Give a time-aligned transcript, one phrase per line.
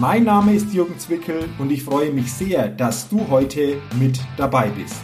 [0.00, 4.68] Mein Name ist Jürgen Zwickel und ich freue mich sehr, dass du heute mit dabei
[4.68, 5.00] bist.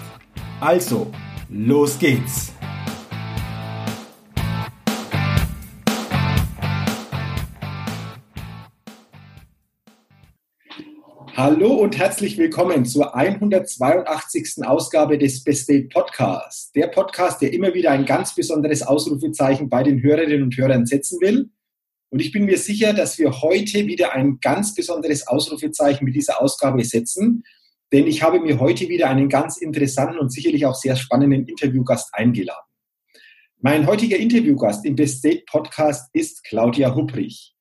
[0.61, 1.11] Also,
[1.48, 2.53] los geht's!
[11.37, 14.65] Hallo und herzlich willkommen zur 182.
[14.65, 16.70] Ausgabe des Best Date Podcasts.
[16.70, 21.20] Der Podcast, der immer wieder ein ganz besonderes Ausrufezeichen bei den Hörerinnen und Hörern setzen
[21.20, 21.51] will
[22.15, 26.41] und ich bin mir sicher, dass wir heute wieder ein ganz besonderes Ausrufezeichen mit dieser
[26.41, 27.43] Ausgabe setzen,
[27.91, 32.15] denn ich habe mir heute wieder einen ganz interessanten und sicherlich auch sehr spannenden Interviewgast
[32.15, 32.69] eingeladen.
[33.59, 37.56] Mein heutiger Interviewgast im Best State Podcast ist Claudia Hupprich.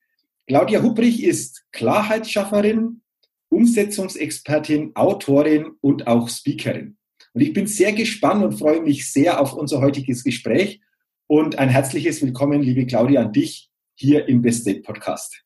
[0.46, 3.02] Claudia Hupprich ist Klarheitsschafferin,
[3.50, 6.98] Umsetzungsexpertin, Autorin und auch Speakerin.
[7.34, 10.80] Und ich bin sehr gespannt und freue mich sehr auf unser heutiges Gespräch.
[11.26, 15.44] Und ein herzliches Willkommen, liebe Claudia, an dich hier im Best Date Podcast.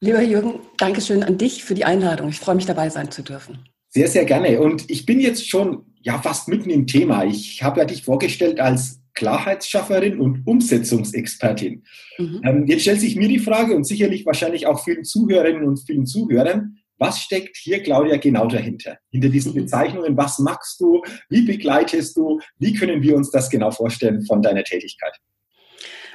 [0.00, 2.28] Lieber Jürgen, danke schön an dich für die Einladung.
[2.28, 3.68] Ich freue mich dabei sein zu dürfen.
[3.88, 4.60] Sehr, sehr gerne.
[4.60, 7.24] Und ich bin jetzt schon ja fast mitten im Thema.
[7.24, 11.82] Ich habe ja dich vorgestellt als Klarheitsschafferin und Umsetzungsexpertin.
[12.18, 12.40] Mhm.
[12.44, 16.06] Ähm, jetzt stellt sich mir die Frage und sicherlich wahrscheinlich auch vielen Zuhörerinnen und vielen
[16.06, 18.98] Zuhörern, was steckt hier, Claudia, genau dahinter?
[19.10, 19.62] Hinter diesen mhm.
[19.62, 21.02] Bezeichnungen, was machst du?
[21.28, 22.40] Wie begleitest du?
[22.58, 25.16] Wie können wir uns das genau vorstellen von deiner Tätigkeit?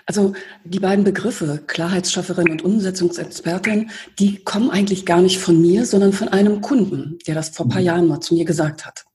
[0.05, 0.33] Also
[0.65, 6.27] die beiden Begriffe, Klarheitsschafferin und Umsetzungsexpertin, die kommen eigentlich gar nicht von mir, sondern von
[6.27, 7.87] einem Kunden, der das vor ein paar mhm.
[7.87, 9.05] Jahren mal zu mir gesagt hat.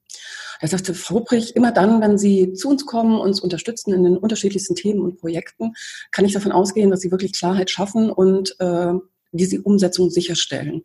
[0.60, 4.16] Er sagte, Frau Brich, immer dann, wenn Sie zu uns kommen, uns unterstützen in den
[4.16, 5.74] unterschiedlichsten Themen und Projekten,
[6.10, 8.94] kann ich davon ausgehen, dass Sie wirklich Klarheit schaffen und äh,
[9.30, 10.82] diese Umsetzung sicherstellen.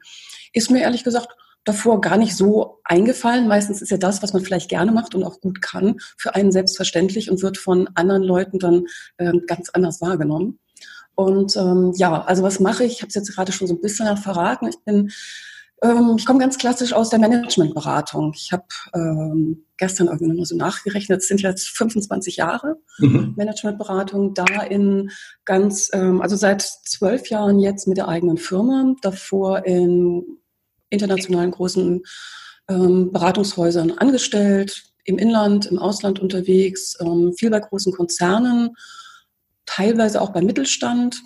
[0.54, 1.30] Ist mir ehrlich gesagt
[1.64, 3.48] davor gar nicht so eingefallen.
[3.48, 6.52] Meistens ist ja das, was man vielleicht gerne macht und auch gut kann, für einen
[6.52, 8.86] selbstverständlich und wird von anderen Leuten dann
[9.18, 10.60] äh, ganz anders wahrgenommen.
[11.16, 12.94] Und ähm, ja, also was mache ich?
[12.94, 14.68] Ich habe es jetzt gerade schon so ein bisschen verraten.
[14.68, 15.12] Ich bin
[15.84, 18.34] ähm, ich komme ganz klassisch aus der Managementberatung.
[18.36, 18.64] Ich habe
[18.96, 23.34] ähm, gestern irgendwie nochmal so nachgerechnet, es sind jetzt 25 Jahre mhm.
[23.36, 25.12] Managementberatung, da in
[25.44, 30.24] ganz, ähm, also seit zwölf Jahren jetzt mit der eigenen Firma, davor in
[30.94, 32.04] internationalen großen
[32.70, 38.76] ähm, Beratungshäusern angestellt, im Inland, im Ausland unterwegs, ähm, viel bei großen Konzernen,
[39.66, 41.22] teilweise auch beim Mittelstand.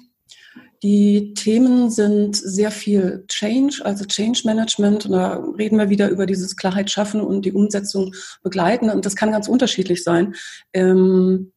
[0.83, 5.05] Die Themen sind sehr viel Change, also Change Management.
[5.05, 8.13] Und da reden wir wieder über dieses Klarheit schaffen und die Umsetzung
[8.43, 8.89] begleiten.
[8.89, 10.35] Und das kann ganz unterschiedlich sein.
[10.73, 11.51] Ähm,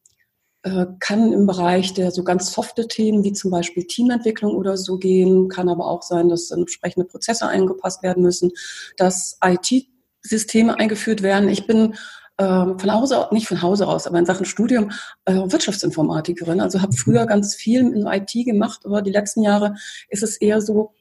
[0.99, 5.49] kann im Bereich der so ganz softe Themen wie zum Beispiel Teamentwicklung oder so gehen,
[5.49, 8.51] kann aber auch sein, dass entsprechende Prozesse eingepasst werden müssen,
[8.95, 11.49] dass IT-Systeme eingeführt werden.
[11.49, 11.95] Ich bin
[12.37, 12.43] äh,
[12.77, 14.91] von Hause, nicht von Hause aus, aber in Sachen Studium
[15.25, 16.59] äh, Wirtschaftsinformatikerin.
[16.59, 19.75] Also habe früher ganz viel in IT gemacht, aber die letzten Jahre
[20.09, 20.93] ist es eher so,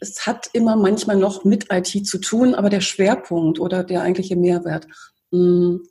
[0.00, 4.36] es hat immer manchmal noch mit IT zu tun, aber der Schwerpunkt oder der eigentliche
[4.36, 4.86] Mehrwert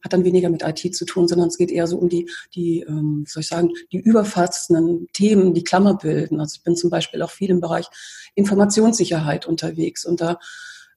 [0.03, 2.81] hat dann weniger mit IT zu tun, sondern es geht eher so um die, die
[2.81, 6.39] ähm, soll ich sagen, die überfassenden Themen, die Klammer bilden.
[6.39, 7.87] Also ich bin zum Beispiel auch viel im Bereich
[8.35, 10.39] Informationssicherheit unterwegs und da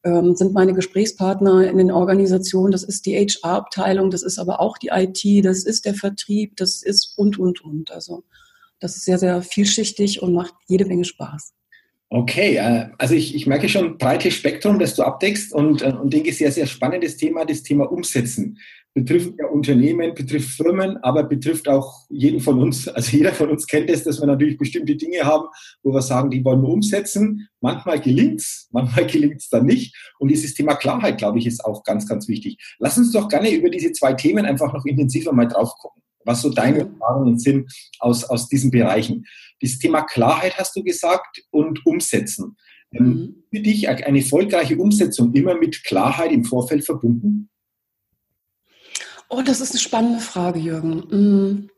[0.05, 4.79] ähm, sind meine Gesprächspartner in den Organisationen, das ist die HR-Abteilung, das ist aber auch
[4.79, 7.91] die IT, das ist der Vertrieb, das ist und, und, und.
[7.91, 8.23] Also
[8.79, 11.55] das ist sehr, sehr vielschichtig und macht jede Menge Spaß.
[12.09, 16.13] Okay, äh, also ich, ich merke schon breites Spektrum, das du abdeckst und, äh, und
[16.13, 18.59] denke, sehr, sehr spannendes Thema, das Thema Umsetzen.
[18.95, 22.87] Betrifft ja Unternehmen, betrifft Firmen, aber betrifft auch jeden von uns.
[22.95, 25.49] Also jeder von uns kennt es, dass wir natürlich bestimmte Dinge haben,
[25.83, 27.49] wo wir sagen, die wollen wir umsetzen.
[27.61, 29.95] Manchmal gelingt's, manchmal gelingt's dann nicht.
[30.21, 32.57] Und dieses Thema Klarheit, glaube ich, ist auch ganz, ganz wichtig.
[32.79, 36.43] Lass uns doch gerne über diese zwei Themen einfach noch intensiver mal drauf gucken was
[36.43, 39.25] so deine Erfahrungen sind aus, aus diesen Bereichen.
[39.61, 42.57] Das Thema Klarheit hast du gesagt und Umsetzen.
[42.93, 43.45] Ähm, mhm.
[43.51, 47.49] Für dich eine erfolgreiche Umsetzung immer mit Klarheit im Vorfeld verbunden?
[49.29, 50.99] Oh, das ist eine spannende Frage, Jürgen.
[51.11, 51.71] Mm.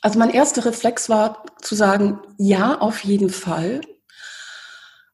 [0.00, 3.80] Also mein erster Reflex war zu sagen, ja, auf jeden Fall.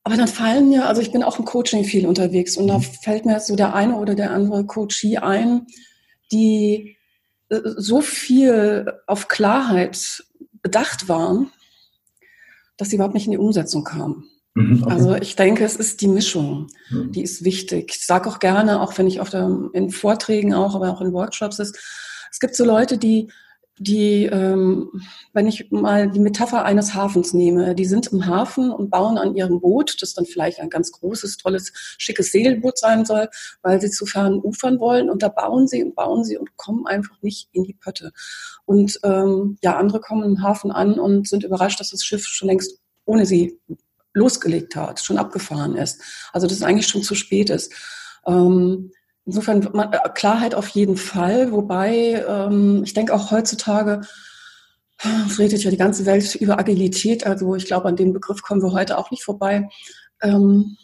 [0.04, 2.82] Aber dann fallen mir, also ich bin auch im Coaching viel unterwegs und da mhm.
[2.82, 5.66] fällt mir so der eine oder der andere Coachie ein,
[6.30, 6.95] die
[7.48, 10.24] so viel auf Klarheit
[10.62, 11.50] bedacht waren,
[12.76, 14.24] dass sie überhaupt nicht in die Umsetzung kamen.
[14.54, 14.92] Mhm, okay.
[14.92, 17.12] Also ich denke, es ist die Mischung, mhm.
[17.12, 17.92] die ist wichtig.
[17.96, 21.12] Ich sage auch gerne, auch wenn ich auf der, in Vorträgen auch, aber auch in
[21.12, 21.78] Workshops ist,
[22.30, 23.30] es gibt so Leute, die
[23.78, 24.90] die, ähm,
[25.32, 29.36] wenn ich mal die Metapher eines Hafens nehme, die sind im Hafen und bauen an
[29.36, 33.28] ihrem Boot, das dann vielleicht ein ganz großes, tolles, schickes Segelboot sein soll,
[33.62, 35.10] weil sie zu fernen Ufern wollen.
[35.10, 38.12] Und da bauen sie und bauen sie und kommen einfach nicht in die Pötte.
[38.64, 42.48] Und ähm, ja, andere kommen im Hafen an und sind überrascht, dass das Schiff schon
[42.48, 43.60] längst ohne sie
[44.14, 46.00] losgelegt hat, schon abgefahren ist.
[46.32, 47.72] Also dass es eigentlich schon zu spät ist.
[48.26, 48.90] Ähm,
[49.26, 54.02] Insofern äh, Klarheit auf jeden Fall, wobei ähm, ich denke auch heutzutage,
[55.28, 58.62] es redet ja die ganze Welt über Agilität, also ich glaube, an dem Begriff kommen
[58.62, 59.68] wir heute auch nicht vorbei.
[60.22, 60.76] Ähm,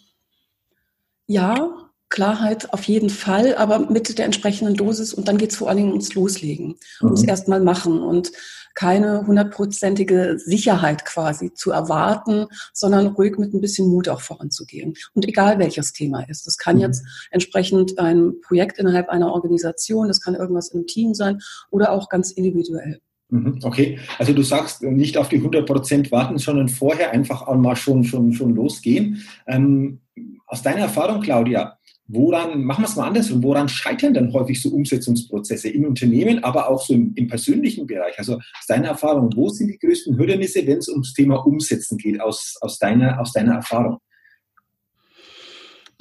[1.27, 1.82] ja,
[2.13, 5.79] Klarheit auf jeden Fall, aber mit der entsprechenden Dosis und dann geht es vor allen
[5.79, 7.07] Dingen ums Loslegen, mhm.
[7.07, 8.33] ums erstmal machen und
[8.75, 14.95] keine hundertprozentige Sicherheit quasi zu erwarten, sondern ruhig mit ein bisschen Mut auch voranzugehen.
[15.15, 16.47] Und egal welches Thema ist.
[16.47, 16.83] Das kann mhm.
[16.83, 22.09] jetzt entsprechend ein Projekt innerhalb einer Organisation, das kann irgendwas im Team sein oder auch
[22.09, 23.01] ganz individuell.
[23.31, 23.59] Mhm.
[23.63, 27.77] Okay, also du sagst nicht auf die 100 Prozent warten, sondern vorher einfach auch mal
[27.77, 29.23] schon, schon, schon losgehen.
[29.47, 30.01] Ähm,
[30.47, 31.79] aus deiner Erfahrung, Claudia,
[32.13, 36.69] woran, machen wir es mal andersrum, woran scheitern denn häufig so Umsetzungsprozesse im Unternehmen, aber
[36.69, 38.19] auch so im, im persönlichen Bereich?
[38.19, 42.21] Also aus deiner Erfahrung, wo sind die größten Hindernisse, wenn es ums Thema Umsetzen geht,
[42.21, 43.99] aus, aus, deiner, aus deiner Erfahrung?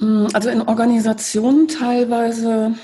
[0.00, 2.74] Mm, also in Organisationen teilweise,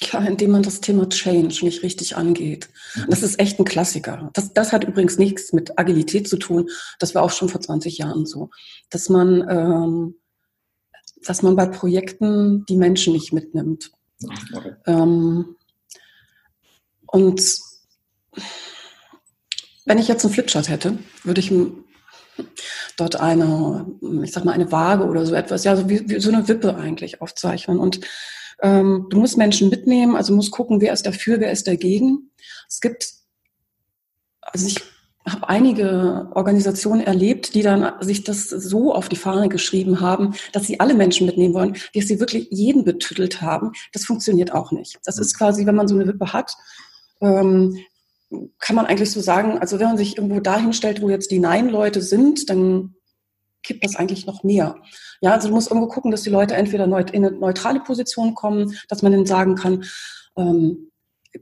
[0.00, 2.70] ja, indem man das Thema Change nicht richtig angeht.
[2.94, 3.10] Mhm.
[3.10, 4.30] Das ist echt ein Klassiker.
[4.32, 6.70] Das, das hat übrigens nichts mit Agilität zu tun.
[6.98, 8.48] Das war auch schon vor 20 Jahren so.
[8.88, 10.14] Dass man ähm,
[11.24, 13.90] dass man bei Projekten die Menschen nicht mitnimmt.
[14.54, 14.74] Okay.
[14.86, 15.56] Ähm,
[17.06, 17.58] und
[19.84, 21.52] wenn ich jetzt einen Flipchart hätte, würde ich
[22.96, 23.86] dort eine,
[24.22, 26.76] ich sag mal, eine Waage oder so etwas, ja, so wie, wie so eine Wippe
[26.76, 27.78] eigentlich aufzeichnen.
[27.78, 28.00] Und
[28.60, 32.30] ähm, du musst Menschen mitnehmen, also musst gucken, wer ist dafür, wer ist dagegen.
[32.68, 33.14] Es gibt,
[34.42, 34.82] also ich
[35.32, 40.66] habe einige Organisationen erlebt, die dann sich das so auf die Fahne geschrieben haben, dass
[40.66, 43.72] sie alle Menschen mitnehmen wollen, dass sie wirklich jeden betüttelt haben.
[43.92, 44.98] Das funktioniert auch nicht.
[45.04, 46.56] Das ist quasi, wenn man so eine Wippe hat,
[47.20, 47.78] ähm,
[48.58, 51.38] kann man eigentlich so sagen, also wenn man sich irgendwo dahin stellt, wo jetzt die
[51.38, 52.94] Nein-Leute sind, dann
[53.62, 54.76] kippt das eigentlich noch mehr.
[55.20, 58.76] Ja, also du musst irgendwo gucken, dass die Leute entweder in eine neutrale Position kommen,
[58.88, 59.84] dass man ihnen sagen kann,
[60.36, 60.90] ähm,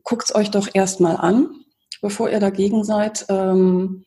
[0.02, 1.65] guckt es euch doch erstmal an
[2.00, 3.26] bevor ihr dagegen seid.
[3.28, 4.04] Ähm,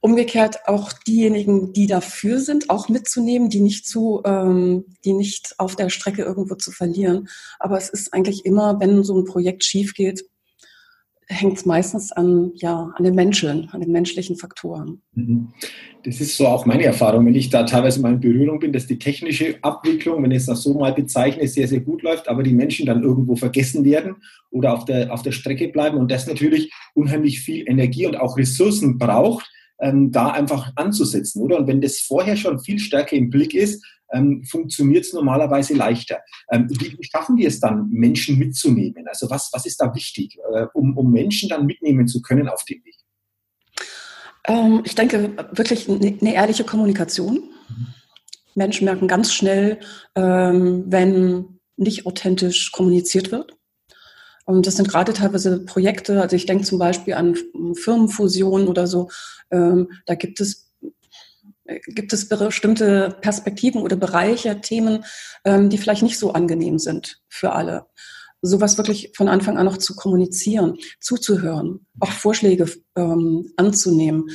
[0.00, 5.74] umgekehrt auch diejenigen, die dafür sind, auch mitzunehmen, die nicht zu, ähm, die nicht auf
[5.74, 7.28] der Strecke irgendwo zu verlieren.
[7.58, 10.24] Aber es ist eigentlich immer, wenn so ein Projekt schief geht,
[11.28, 15.00] hängt es meistens an, ja, an den Menschen, an den menschlichen Faktoren.
[15.14, 15.48] Mhm.
[16.04, 18.86] Das ist so auch meine Erfahrung, wenn ich da teilweise mal in Berührung bin, dass
[18.86, 22.44] die technische Abwicklung, wenn ich es das so mal bezeichne, sehr, sehr gut läuft, aber
[22.44, 24.16] die Menschen dann irgendwo vergessen werden
[24.50, 28.36] oder auf der, auf der Strecke bleiben und das natürlich unheimlich viel Energie und auch
[28.36, 31.58] Ressourcen braucht, ähm, da einfach anzusetzen, oder?
[31.58, 36.18] Und wenn das vorher schon viel stärker im Blick ist, ähm, funktioniert es normalerweise leichter.
[36.50, 39.06] Ähm, wie, schaffen wir es dann, Menschen mitzunehmen?
[39.08, 42.64] Also was, was ist da wichtig, äh, um, um Menschen dann mitnehmen zu können auf
[42.64, 42.96] dem Weg?
[44.46, 47.34] Ähm, ich denke wirklich eine, eine ehrliche Kommunikation.
[47.68, 47.86] Mhm.
[48.54, 49.80] Menschen merken ganz schnell,
[50.14, 53.56] ähm, wenn nicht authentisch kommuniziert wird.
[54.46, 57.36] Und das sind gerade teilweise Projekte, also ich denke zum Beispiel an
[57.74, 59.10] Firmenfusionen oder so,
[59.50, 60.66] ähm, da gibt es
[61.88, 65.04] gibt es bestimmte Perspektiven oder Bereiche, Themen,
[65.44, 67.86] ähm, die vielleicht nicht so angenehm sind für alle.
[68.42, 74.28] Sowas wirklich von Anfang an noch zu kommunizieren, zuzuhören, auch Vorschläge ähm, anzunehmen.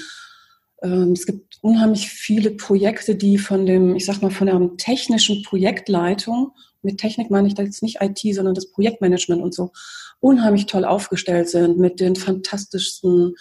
[0.81, 5.43] Ähm, es gibt unheimlich viele Projekte, die von dem, ich sag mal, von der technischen
[5.43, 6.51] Projektleitung,
[6.83, 9.71] mit Technik meine ich da jetzt nicht IT, sondern das Projektmanagement und so,
[10.19, 13.35] unheimlich toll aufgestellt sind mit den fantastischsten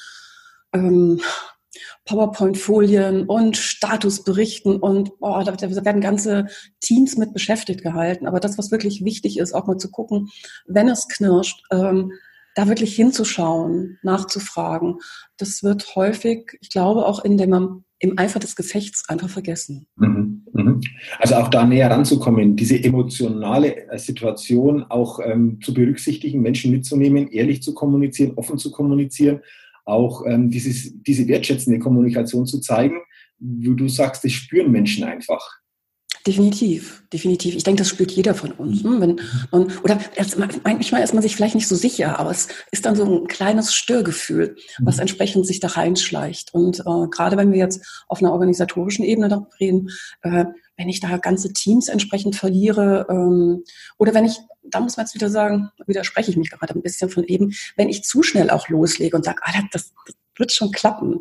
[0.73, 1.21] ähm,
[2.05, 6.47] PowerPoint-Folien und Statusberichten und oh, da werden ganze
[6.81, 8.27] Teams mit beschäftigt gehalten.
[8.27, 10.29] Aber das, was wirklich wichtig ist, auch mal zu gucken,
[10.67, 12.13] wenn es knirscht, ähm,
[12.57, 14.99] da wirklich hinzuschauen, nachzufragen,
[15.37, 19.87] das wird häufig, ich glaube, auch in dem im Eifer des Gefechts einfach vergessen.
[19.97, 20.81] Mhm, mhm.
[21.19, 27.29] Also auch da näher ranzukommen, diese emotionale äh, Situation auch ähm, zu berücksichtigen, Menschen mitzunehmen,
[27.29, 29.41] ehrlich zu kommunizieren, offen zu kommunizieren
[29.91, 33.01] auch ähm, dieses, diese wertschätzende Kommunikation zu zeigen,
[33.39, 35.60] wo du sagst, das spüren Menschen einfach.
[36.27, 37.57] Definitiv, definitiv.
[37.57, 38.83] Ich denke, das spürt jeder von uns.
[38.83, 39.01] Hm?
[39.01, 39.99] Wenn man, oder
[40.65, 43.75] manchmal ist man sich vielleicht nicht so sicher, aber es ist dann so ein kleines
[43.75, 45.03] Störgefühl, was mhm.
[45.03, 46.53] entsprechend sich da reinschleicht.
[46.53, 49.89] Und äh, gerade wenn wir jetzt auf einer organisatorischen Ebene darüber reden,
[50.21, 50.45] äh,
[50.77, 53.65] wenn ich da ganze Teams entsprechend verliere, ähm,
[53.99, 57.09] oder wenn ich, da muss man jetzt wieder sagen, widerspreche ich mich gerade ein bisschen
[57.09, 60.71] von eben, wenn ich zu schnell auch loslege und sage, ah, das, das wird schon
[60.71, 61.21] klappen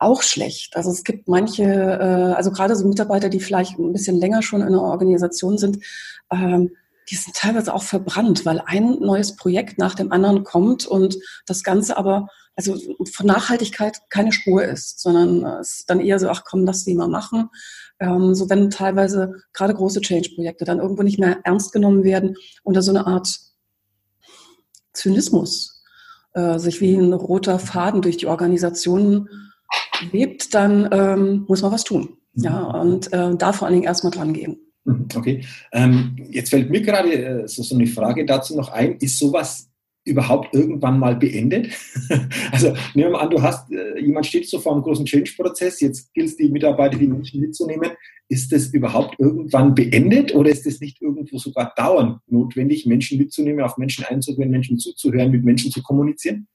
[0.00, 0.76] auch schlecht.
[0.76, 4.62] Also es gibt manche, äh, also gerade so Mitarbeiter, die vielleicht ein bisschen länger schon
[4.62, 5.84] in einer Organisation sind,
[6.32, 6.70] ähm,
[7.10, 11.62] die sind teilweise auch verbrannt, weil ein neues Projekt nach dem anderen kommt und das
[11.62, 12.76] Ganze aber, also
[13.12, 16.94] von Nachhaltigkeit keine Spur ist, sondern es ist dann eher so, ach komm, lass die
[16.94, 17.50] mal machen.
[17.98, 22.80] Ähm, so wenn teilweise gerade große Change-Projekte dann irgendwo nicht mehr ernst genommen werden unter
[22.80, 23.38] so eine Art
[24.94, 25.82] Zynismus
[26.32, 29.28] äh, sich wie ein roter Faden durch die Organisation
[30.12, 32.16] lebt, dann ähm, muss man was tun.
[32.34, 32.44] Mhm.
[32.44, 34.58] Ja, und äh, da vor allen Dingen erstmal dran gehen.
[34.84, 35.44] Mhm, okay.
[35.72, 38.96] Ähm, jetzt fällt mir gerade äh, so, so eine Frage dazu noch ein.
[38.96, 39.68] Ist sowas
[40.04, 41.68] überhaupt irgendwann mal beendet?
[42.52, 45.80] also nehmen wir mal an, du hast, äh, jemand steht so vor einem großen Change-Prozess,
[45.80, 47.90] jetzt gilt es die Mitarbeiter, die Menschen mitzunehmen.
[48.28, 53.64] Ist das überhaupt irgendwann beendet oder ist es nicht irgendwo sogar dauernd notwendig, Menschen mitzunehmen,
[53.64, 56.46] auf Menschen einzugehen, Menschen zuzuhören, mit Menschen zu kommunizieren?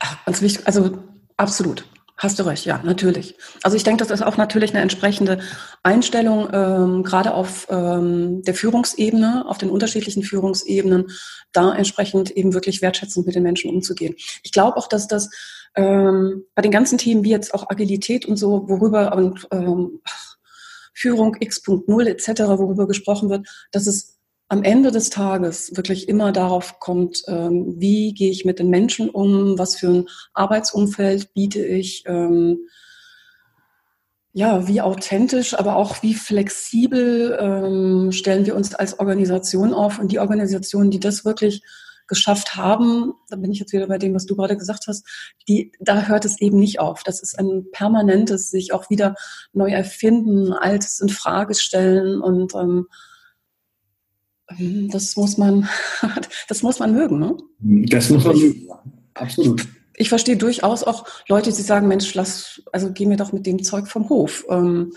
[0.00, 0.98] Ach, ganz wichtig, also
[1.36, 1.84] absolut.
[2.16, 3.36] Hast du recht, ja, natürlich.
[3.64, 5.40] Also ich denke, das ist auch natürlich eine entsprechende
[5.82, 11.10] Einstellung, ähm, gerade auf ähm, der Führungsebene, auf den unterschiedlichen Führungsebenen,
[11.52, 14.14] da entsprechend eben wirklich wertschätzend mit den Menschen umzugehen.
[14.44, 15.28] Ich glaube auch, dass das
[15.74, 20.00] ähm, bei den ganzen Themen wie jetzt auch Agilität und so, worüber und ähm,
[20.92, 24.13] Führung X.0 etc., worüber gesprochen wird, dass es
[24.54, 29.10] am Ende des Tages wirklich immer darauf kommt, ähm, wie gehe ich mit den Menschen
[29.10, 32.68] um, was für ein Arbeitsumfeld biete ich, ähm,
[34.32, 39.98] ja, wie authentisch, aber auch wie flexibel ähm, stellen wir uns als Organisation auf.
[39.98, 41.64] Und die Organisationen, die das wirklich
[42.06, 45.04] geschafft haben, da bin ich jetzt wieder bei dem, was du gerade gesagt hast,
[45.48, 47.02] die, da hört es eben nicht auf.
[47.02, 49.16] Das ist ein permanentes sich auch wieder
[49.52, 52.86] neu erfinden, altes in Frage stellen und ähm,
[54.90, 55.68] das muss man,
[56.48, 57.36] das muss man mögen, ne?
[57.88, 58.82] Das muss man mögen, ja.
[59.14, 59.66] absolut.
[59.96, 63.62] Ich verstehe durchaus auch Leute, die sagen, Mensch, lass, also geh mir doch mit dem
[63.62, 64.44] Zeug vom Hof.
[64.50, 64.92] Ähm,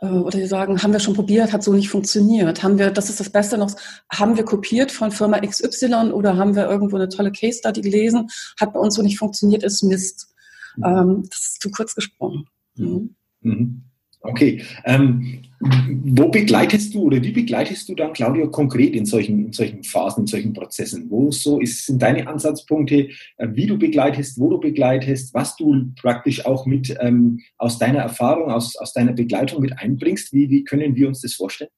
[0.00, 2.62] äh, oder die sagen, haben wir schon probiert, hat so nicht funktioniert.
[2.62, 3.74] Haben wir, das ist das Beste noch,
[4.10, 8.28] haben wir kopiert von Firma XY oder haben wir irgendwo eine tolle Case Study gelesen,
[8.60, 10.34] hat bei uns so nicht funktioniert, ist Mist.
[10.76, 10.84] Mhm.
[10.84, 12.46] Ähm, das ist zu kurz gesprungen.
[12.76, 13.14] Mhm.
[13.40, 13.87] Mhm.
[14.20, 14.62] Okay.
[14.84, 19.82] Ähm, wo begleitest du oder wie begleitest du dann, Claudia, konkret in solchen, in solchen
[19.82, 21.10] Phasen, in solchen Prozessen?
[21.10, 23.08] Wo so ist, sind deine Ansatzpunkte,
[23.38, 28.00] äh, wie du begleitest, wo du begleitest, was du praktisch auch mit ähm, aus deiner
[28.00, 30.32] Erfahrung, aus, aus deiner Begleitung mit einbringst?
[30.32, 31.70] Wie, wie können wir uns das vorstellen?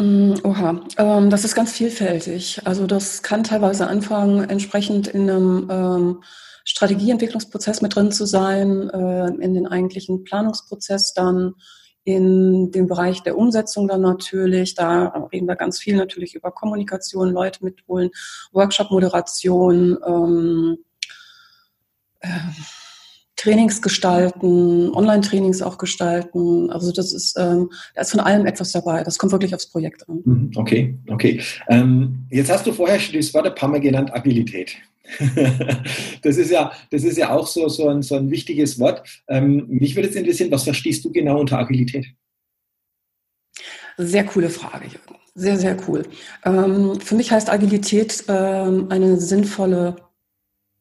[0.00, 2.60] Mm, oha, ähm, das ist ganz vielfältig.
[2.64, 6.22] Also das kann teilweise anfangen, entsprechend in einem ähm,
[6.68, 11.54] Strategieentwicklungsprozess mit drin zu sein, äh, in den eigentlichen Planungsprozess dann,
[12.04, 14.74] in dem Bereich der Umsetzung dann natürlich.
[14.74, 18.10] Da reden wir ganz viel natürlich über Kommunikation, Leute mitholen,
[18.52, 20.78] Workshop-Moderation, ähm,
[22.20, 22.28] äh,
[23.36, 26.70] Trainings gestalten, Online-Trainings auch gestalten.
[26.70, 29.04] Also das ist, ähm, da ist von allem etwas dabei.
[29.04, 30.20] Das kommt wirklich aufs Projekt an.
[30.24, 31.40] Mhm, okay, okay.
[31.68, 34.76] Ähm, jetzt hast du vorher schon das Wort ein paar Mal genannt, Agilität.
[36.22, 39.08] das, ist ja, das ist ja auch so, so, ein, so ein wichtiges Wort.
[39.28, 42.06] Ähm, mich würde jetzt interessieren, was verstehst du genau unter Agilität?
[43.96, 45.16] Sehr coole Frage, Jürgen.
[45.34, 46.04] Sehr, sehr cool.
[46.44, 49.96] Ähm, für mich heißt Agilität ähm, eine sinnvolle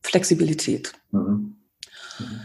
[0.04, 0.94] Flexibilität.
[1.12, 1.58] Mhm.
[2.20, 2.42] Mhm.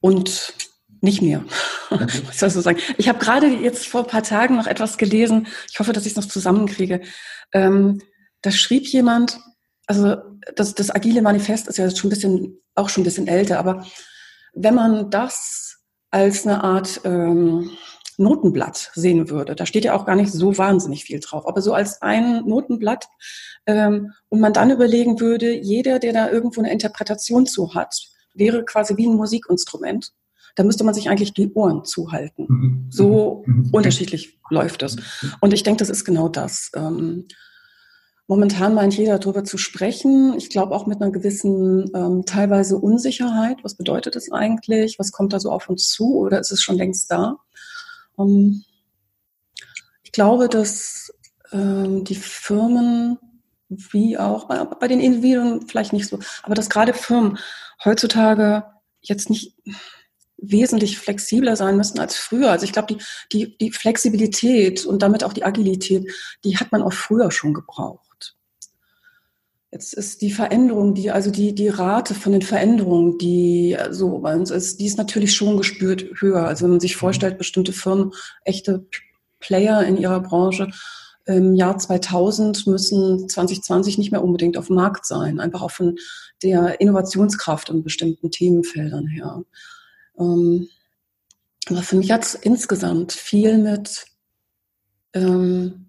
[0.00, 0.54] Und
[1.00, 1.44] nicht mehr.
[1.90, 2.80] Was soll ich so sagen?
[2.98, 5.46] Ich habe gerade jetzt vor ein paar Tagen noch etwas gelesen.
[5.70, 7.02] Ich hoffe, dass ich es noch zusammenkriege.
[7.52, 8.00] Ähm,
[8.42, 9.38] da schrieb jemand,
[9.86, 10.16] also
[10.54, 13.84] das, das agile Manifest ist ja schon ein bisschen, auch schon ein bisschen älter, aber
[14.54, 15.78] wenn man das
[16.10, 17.70] als eine Art ähm,
[18.18, 21.74] Notenblatt sehen würde, da steht ja auch gar nicht so wahnsinnig viel drauf, aber so
[21.74, 23.06] als ein Notenblatt
[23.66, 27.94] ähm, und man dann überlegen würde, jeder, der da irgendwo eine Interpretation zu hat,
[28.32, 30.12] wäre quasi wie ein Musikinstrument.
[30.54, 32.46] Da müsste man sich eigentlich die Ohren zuhalten.
[32.48, 32.86] Mhm.
[32.90, 33.54] So mhm.
[33.54, 33.70] mhm.
[33.72, 34.96] unterschiedlich läuft es.
[35.40, 36.70] Und ich denke, das ist genau das.
[36.74, 37.26] Ähm,
[38.28, 40.34] Momentan meint jeder darüber zu sprechen.
[40.36, 43.58] Ich glaube auch mit einer gewissen ähm, teilweise Unsicherheit.
[43.62, 44.98] Was bedeutet das eigentlich?
[44.98, 46.16] Was kommt da so auf uns zu?
[46.16, 47.36] Oder ist es schon längst da?
[48.18, 48.64] Ähm,
[50.02, 51.12] ich glaube, dass
[51.52, 53.18] ähm, die Firmen
[53.68, 57.38] wie auch bei, bei den Individuen vielleicht nicht so, aber dass gerade Firmen
[57.84, 58.64] heutzutage
[59.00, 59.56] jetzt nicht
[60.38, 62.50] wesentlich flexibler sein müssen als früher.
[62.50, 63.02] Also ich glaube, die,
[63.32, 66.10] die, die Flexibilität und damit auch die Agilität,
[66.44, 68.05] die hat man auch früher schon gebraucht.
[69.76, 74.34] Jetzt ist die Veränderung, die, also die, die Rate von den Veränderungen, die so bei
[74.34, 76.46] uns ist, die ist natürlich schon gespürt höher.
[76.46, 78.14] Also wenn man sich vorstellt, bestimmte Firmen,
[78.44, 78.86] echte
[79.38, 80.70] Player in ihrer Branche,
[81.26, 85.96] im Jahr 2000 müssen 2020 nicht mehr unbedingt auf dem Markt sein, einfach auch von
[86.42, 89.44] der Innovationskraft in bestimmten Themenfeldern her.
[90.18, 90.70] Ähm,
[91.68, 94.06] aber für mich hat es insgesamt viel mit,
[95.12, 95.85] ähm,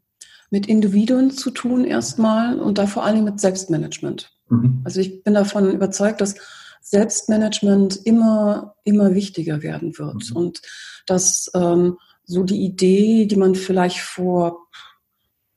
[0.50, 4.32] mit Individuen zu tun erstmal und da vor allem mit Selbstmanagement.
[4.50, 4.82] Mhm.
[4.84, 6.36] Also ich bin davon überzeugt, dass
[6.82, 10.36] Selbstmanagement immer, immer wichtiger werden wird mhm.
[10.36, 10.62] und
[11.06, 14.68] dass ähm, so die Idee, die man vielleicht vor,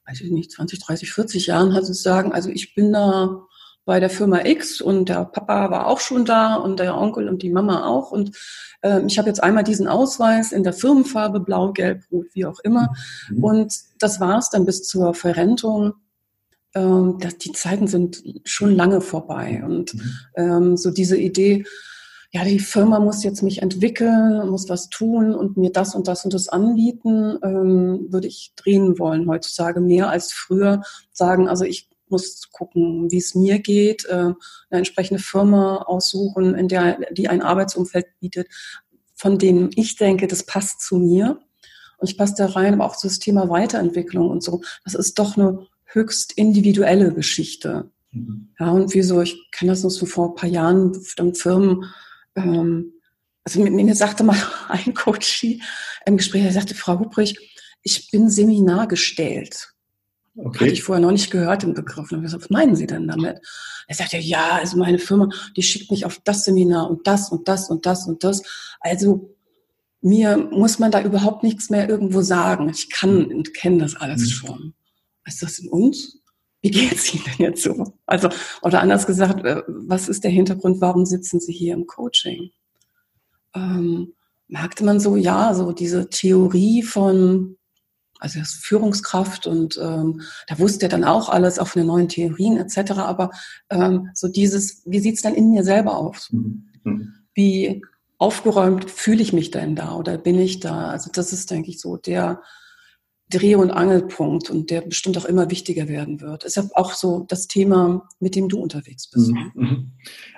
[0.07, 3.47] weiß ich nicht, 20, 30, 40 Jahren hat, zu sagen, also ich bin da
[3.91, 7.43] bei der Firma X und der Papa war auch schon da und der Onkel und
[7.43, 8.13] die Mama auch.
[8.13, 8.37] Und
[8.83, 12.61] äh, ich habe jetzt einmal diesen Ausweis in der Firmenfarbe, blau, gelb, rot, wie auch
[12.61, 12.95] immer.
[13.31, 13.43] Mhm.
[13.43, 15.95] Und das war es dann bis zur Verrentung.
[16.73, 19.61] Ähm, das, die Zeiten sind schon lange vorbei.
[19.67, 20.13] Und mhm.
[20.37, 21.65] ähm, so diese Idee,
[22.31, 26.25] ja, die Firma muss jetzt mich entwickeln, muss was tun und mir das und das
[26.25, 31.91] und das anbieten, ähm, würde ich drehen wollen heutzutage mehr als früher sagen, also ich
[32.11, 34.37] muss gucken, wie es mir geht, äh, eine
[34.71, 38.49] entsprechende Firma aussuchen, in der die ein Arbeitsumfeld bietet,
[39.15, 41.41] von dem ich denke, das passt zu mir.
[41.99, 44.63] Und ich passe da rein, aber auch zu das Thema Weiterentwicklung und so.
[44.85, 47.91] Das ist doch eine höchst individuelle Geschichte.
[48.13, 48.55] Mhm.
[48.59, 51.85] Ja, und wieso, ich kenne das noch so vor ein paar Jahren von Firmen,
[52.37, 52.95] ähm,
[53.45, 55.45] also mit mir sagte mal ein Coach
[56.07, 59.73] im Gespräch, er sagte, Frau Hubrich, ich bin seminargestellt.
[60.37, 60.61] Okay.
[60.61, 62.13] Hatte ich vorher noch nicht gehört, den Begriff.
[62.13, 63.41] Und gesagt, was meinen Sie denn damit?
[63.89, 67.49] Er sagte, ja, also meine Firma, die schickt mich auf das Seminar und das und
[67.49, 68.43] das und das und das.
[68.81, 69.35] Also
[70.01, 72.69] mir muss man da überhaupt nichts mehr irgendwo sagen.
[72.69, 74.27] Ich kann und kenne das alles mhm.
[74.27, 74.75] schon.
[75.27, 76.19] Ist das in uns?
[76.63, 77.95] Wie geht's Ihnen denn jetzt so?
[78.07, 78.29] Also,
[78.63, 80.81] oder anders gesagt, äh, was ist der Hintergrund?
[80.81, 82.51] Warum sitzen Sie hier im Coaching?
[83.55, 84.15] Ähm,
[84.49, 87.57] merkte man so, ja, so diese Theorie von
[88.21, 91.89] also er ist Führungskraft und ähm, da wusste er dann auch alles, auch von den
[91.89, 92.93] neuen Theorien etc.
[92.93, 93.31] Aber
[93.71, 96.29] ähm, so dieses, wie sieht's dann in mir selber aus?
[96.31, 96.69] Mhm.
[96.85, 97.15] mhm.
[97.33, 97.83] Wie
[98.19, 100.89] aufgeräumt fühle ich mich denn da oder bin ich da?
[100.89, 102.43] Also das ist, denke ich, so der
[103.31, 106.45] Dreh- und Angelpunkt und der bestimmt auch immer wichtiger werden wird.
[106.45, 109.31] Ist ja auch so das Thema, mit dem du unterwegs bist.
[109.31, 109.53] Mhm.
[109.55, 109.93] mhm.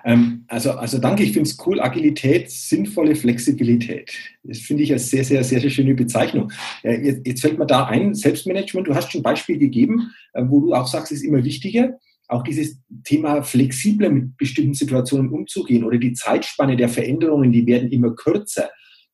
[0.05, 1.81] Ähm, also, also danke, ich finde es cool.
[1.81, 4.13] Agilität, sinnvolle Flexibilität.
[4.43, 6.53] Das finde ich eine sehr, sehr, sehr, sehr schöne Bezeichnung.
[6.83, 10.43] Äh, jetzt, jetzt, fällt mir da ein, Selbstmanagement, du hast schon ein Beispiel gegeben, äh,
[10.47, 15.31] wo du auch sagst, es ist immer wichtiger auch dieses Thema flexibler mit bestimmten Situationen
[15.31, 18.71] umzugehen oder die Zeitspanne der Veränderungen, die werden immer kürzer.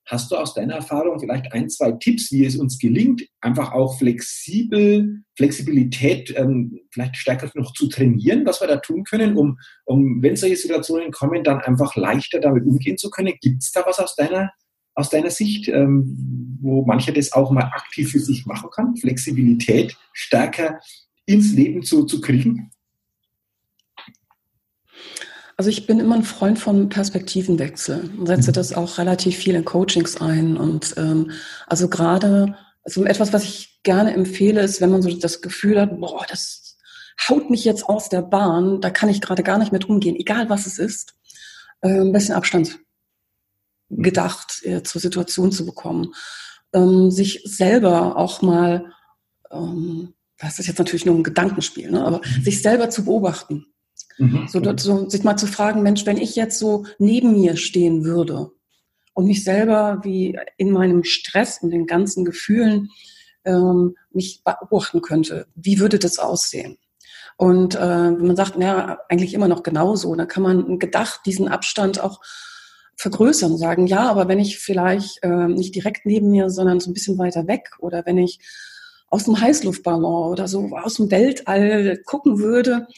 [0.09, 3.99] Hast du aus deiner Erfahrung vielleicht ein, zwei Tipps, wie es uns gelingt, einfach auch
[3.99, 10.23] flexibel, Flexibilität ähm, vielleicht stärker noch zu trainieren, was wir da tun können, um, um,
[10.23, 13.35] wenn solche Situationen kommen, dann einfach leichter damit umgehen zu können?
[13.43, 14.51] Gibt es da was aus deiner,
[14.95, 19.95] aus deiner Sicht, ähm, wo mancher das auch mal aktiv für sich machen kann, Flexibilität
[20.15, 20.81] stärker
[21.27, 22.71] ins Leben zu, zu kriegen?
[25.59, 28.55] Also ich bin immer ein Freund von Perspektivenwechsel und setze mhm.
[28.55, 30.57] das auch relativ viel in Coachings ein.
[30.57, 31.33] Und ähm,
[31.67, 35.99] also gerade, also etwas, was ich gerne empfehle, ist, wenn man so das Gefühl hat,
[35.99, 36.79] boah, das
[37.29, 40.49] haut mich jetzt aus der Bahn, da kann ich gerade gar nicht mit umgehen, egal
[40.49, 41.15] was es ist,
[41.81, 42.79] äh, ein bisschen Abstand
[43.91, 46.15] gedacht äh, zur Situation zu bekommen.
[46.73, 48.93] Ähm, sich selber auch mal,
[49.51, 52.45] ähm, das ist jetzt natürlich nur ein Gedankenspiel, ne, aber mhm.
[52.45, 53.67] sich selber zu beobachten
[54.19, 54.49] Mhm.
[54.49, 58.51] So, so, sich mal zu fragen, Mensch, wenn ich jetzt so neben mir stehen würde
[59.15, 62.91] und mich selber wie in meinem Stress und den ganzen Gefühlen
[63.45, 66.79] ähm, mich beobachten könnte, wie würde das aussehen?
[67.37, 71.47] Und äh, wenn man sagt, naja, eigentlich immer noch genauso, dann kann man gedacht diesen
[71.47, 72.21] Abstand auch
[72.97, 76.91] vergrößern und sagen, ja, aber wenn ich vielleicht äh, nicht direkt neben mir, sondern so
[76.91, 78.41] ein bisschen weiter weg oder wenn ich
[79.09, 82.89] aus dem Heißluftballon oder so aus dem Weltall gucken würde,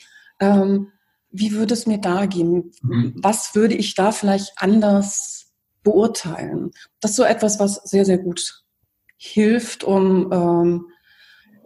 [0.40, 0.88] ähm,
[1.31, 2.73] wie würde es mir da gehen?
[2.83, 3.14] Mhm.
[3.16, 6.73] Was würde ich da vielleicht anders beurteilen?
[7.01, 8.64] Das ist so etwas, was sehr, sehr gut
[9.16, 10.87] hilft, um ähm,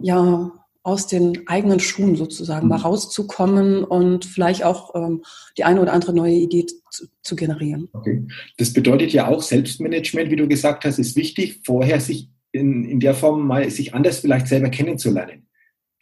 [0.01, 2.71] ja aus den eigenen Schuhen sozusagen mhm.
[2.71, 5.23] mal rauszukommen und vielleicht auch ähm,
[5.57, 7.89] die eine oder andere neue Idee zu, zu, generieren.
[7.95, 8.27] Okay.
[8.59, 13.01] Das bedeutet ja auch Selbstmanagement, wie du gesagt hast, ist wichtig, vorher sich in, in
[13.01, 15.45] der Form mal sich anders vielleicht selber kennenzulernen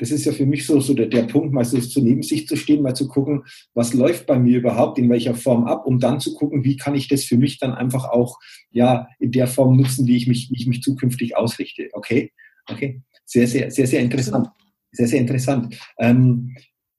[0.03, 2.49] das ist ja für mich so, so der, der Punkt, mal so zu neben sich
[2.49, 6.01] zu stehen, mal zu gucken, was läuft bei mir überhaupt, in welcher Form ab, um
[6.01, 8.41] dann zu gucken, wie kann ich das für mich dann einfach auch
[8.73, 11.89] ja in der Form nutzen, wie ich mich, wie ich mich zukünftig ausrichte.
[11.93, 12.33] Okay,
[12.69, 14.49] okay, sehr, sehr, sehr, sehr interessant.
[14.91, 15.79] Sehr, sehr interessant.
[16.01, 16.57] Ähm,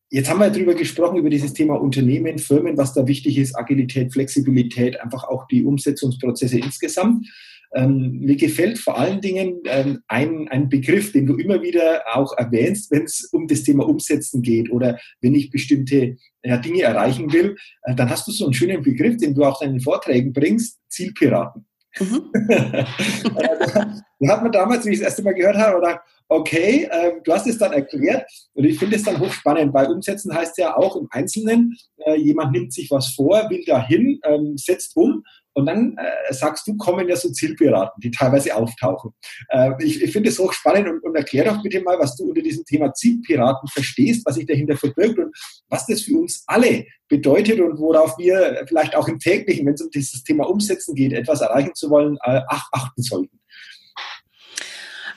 [0.09, 4.13] Jetzt haben wir darüber gesprochen, über dieses Thema Unternehmen, Firmen, was da wichtig ist, Agilität,
[4.13, 7.27] Flexibilität, einfach auch die Umsetzungsprozesse insgesamt.
[7.75, 12.37] Ähm, mir gefällt vor allen Dingen ähm, ein, ein Begriff, den du immer wieder auch
[12.37, 17.33] erwähnst, wenn es um das Thema Umsetzen geht oder wenn ich bestimmte ja, Dinge erreichen
[17.33, 20.33] will, äh, dann hast du so einen schönen Begriff, den du auch in deinen Vorträgen
[20.33, 21.65] bringst, Zielpiraten.
[21.99, 22.31] Mhm.
[22.47, 27.33] da hat man damals, wie ich das erste Mal gehört habe, gedacht, okay, äh, du
[27.33, 30.95] hast es dann erklärt und ich finde es dann hochspannend, weil umsetzen heißt ja auch
[30.95, 35.23] im Einzelnen, äh, jemand nimmt sich was vor, will dahin, ähm, setzt um
[35.55, 39.11] und dann äh, sagst du, kommen ja so Zielpiraten, die teilweise auftauchen.
[39.49, 42.41] Äh, ich ich finde es hochspannend und, und erklär doch bitte mal, was du unter
[42.41, 45.35] diesem Thema Zielpiraten verstehst, was sich dahinter verbirgt und
[45.69, 49.81] was das für uns alle bedeutet und worauf wir vielleicht auch im täglichen, wenn es
[49.81, 53.39] um dieses Thema Umsetzen geht, etwas erreichen zu wollen, äh, achten sollten.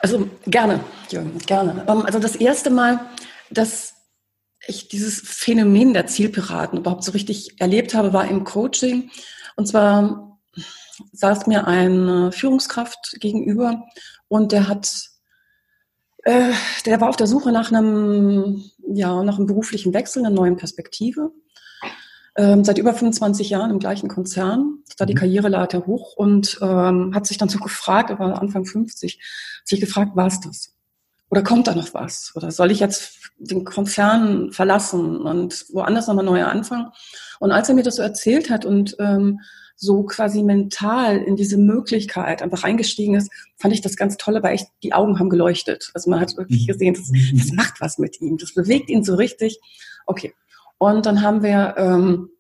[0.00, 0.80] Also gerne,
[1.10, 1.84] Jürgen, gerne.
[1.88, 3.00] Ähm, also das erste Mal,
[3.50, 3.94] dass
[4.66, 9.10] ich dieses Phänomen der Zielpiraten überhaupt so richtig erlebt habe, war im Coaching.
[9.56, 10.38] Und zwar
[11.12, 13.84] saß mir eine Führungskraft gegenüber
[14.28, 14.90] und der hat,
[16.24, 16.52] äh,
[16.84, 21.32] der war auf der Suche nach einem, ja, nach einem beruflichen Wechsel, einer neuen Perspektive
[22.36, 25.18] ähm, seit über 25 Jahren im gleichen Konzern, da die mhm.
[25.18, 29.18] Karriereleiter hoch und ähm, hat sich dann so gefragt, er war Anfang 50,
[29.60, 30.72] hat sich gefragt, war es das?
[31.30, 32.32] Oder kommt da noch was?
[32.36, 36.92] Oder soll ich jetzt den Konzern verlassen und woanders nochmal neu anfangen?
[37.40, 39.40] Und als er mir das so erzählt hat und ähm,
[39.76, 44.54] so quasi mental in diese Möglichkeit einfach reingestiegen ist, fand ich das ganz tolle, weil
[44.54, 45.90] echt die Augen haben geleuchtet.
[45.94, 46.72] Also man hat wirklich mhm.
[46.72, 49.58] gesehen, das, das macht was mit ihm, das bewegt ihn so richtig.
[50.06, 50.32] Okay,
[50.78, 52.30] und dann haben wir, ähm,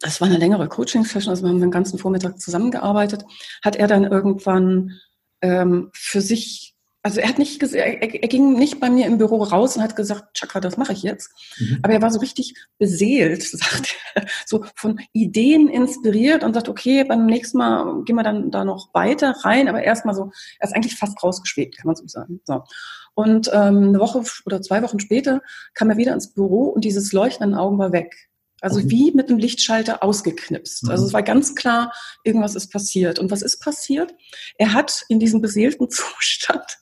[0.00, 3.24] das war eine längere Coaching-Session, also wir haben den ganzen Vormittag zusammengearbeitet,
[3.62, 4.98] hat er dann irgendwann
[5.42, 9.42] ähm, für sich, also er hat nicht er, er ging nicht bei mir im Büro
[9.42, 11.30] raus und hat gesagt, Chakra, das mache ich jetzt.
[11.58, 11.78] Mhm.
[11.82, 17.04] Aber er war so richtig beseelt, sagt er, so von Ideen inspiriert und sagt, okay,
[17.04, 20.74] beim nächsten Mal gehen wir dann da noch weiter rein, aber erstmal so, er ist
[20.74, 22.40] eigentlich fast rausgeschwebt, kann man so sagen.
[22.44, 22.64] So.
[23.14, 25.42] Und ähm, eine Woche oder zwei Wochen später
[25.74, 28.30] kam er wieder ins Büro und dieses Leuchten in den Augen war weg.
[28.62, 28.90] Also okay.
[28.90, 30.84] wie mit einem Lichtschalter ausgeknipst.
[30.84, 30.90] Mhm.
[30.90, 31.92] Also es war ganz klar,
[32.24, 33.18] irgendwas ist passiert.
[33.18, 34.14] Und was ist passiert?
[34.58, 36.78] Er hat in diesem beseelten Zustand,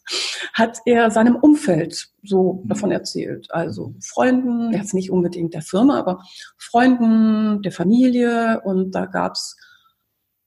[0.55, 2.69] hat er seinem Umfeld so mhm.
[2.69, 3.49] davon erzählt.
[3.51, 6.25] Also Freunden, jetzt nicht unbedingt der Firma, aber
[6.57, 8.61] Freunden, der Familie.
[8.65, 9.57] Und da gab's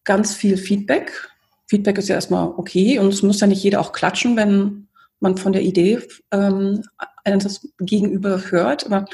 [0.04, 1.30] ganz viel Feedback.
[1.68, 4.90] Feedback ist ja erstmal okay und es muss ja nicht jeder auch klatschen, wenn
[5.22, 6.00] man von der Idee
[6.32, 6.84] ähm,
[7.24, 8.86] das Gegenüber hört.
[8.86, 9.06] Aber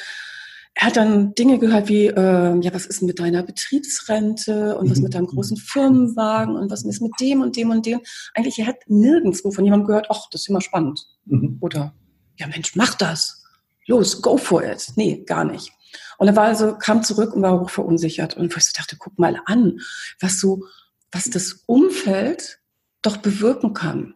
[0.79, 4.91] er hat dann Dinge gehört wie, äh, ja, was ist denn mit deiner Betriebsrente und
[4.91, 5.29] was mit deinem mhm.
[5.29, 8.01] großen Firmenwagen und was ist mit dem und dem und dem.
[8.35, 11.03] Eigentlich, er hat nirgendwo von jemandem gehört, ach, das ist immer spannend.
[11.25, 11.57] Mhm.
[11.61, 11.95] Oder,
[12.37, 13.43] ja Mensch, mach das.
[13.87, 14.91] Los, go for it.
[14.95, 15.71] Nee, gar nicht.
[16.19, 18.37] Und er war also, kam zurück und war hoch verunsichert.
[18.37, 19.79] Und ich so dachte, guck mal an,
[20.19, 20.63] was so,
[21.11, 22.59] was das Umfeld
[23.01, 24.13] doch bewirken kann.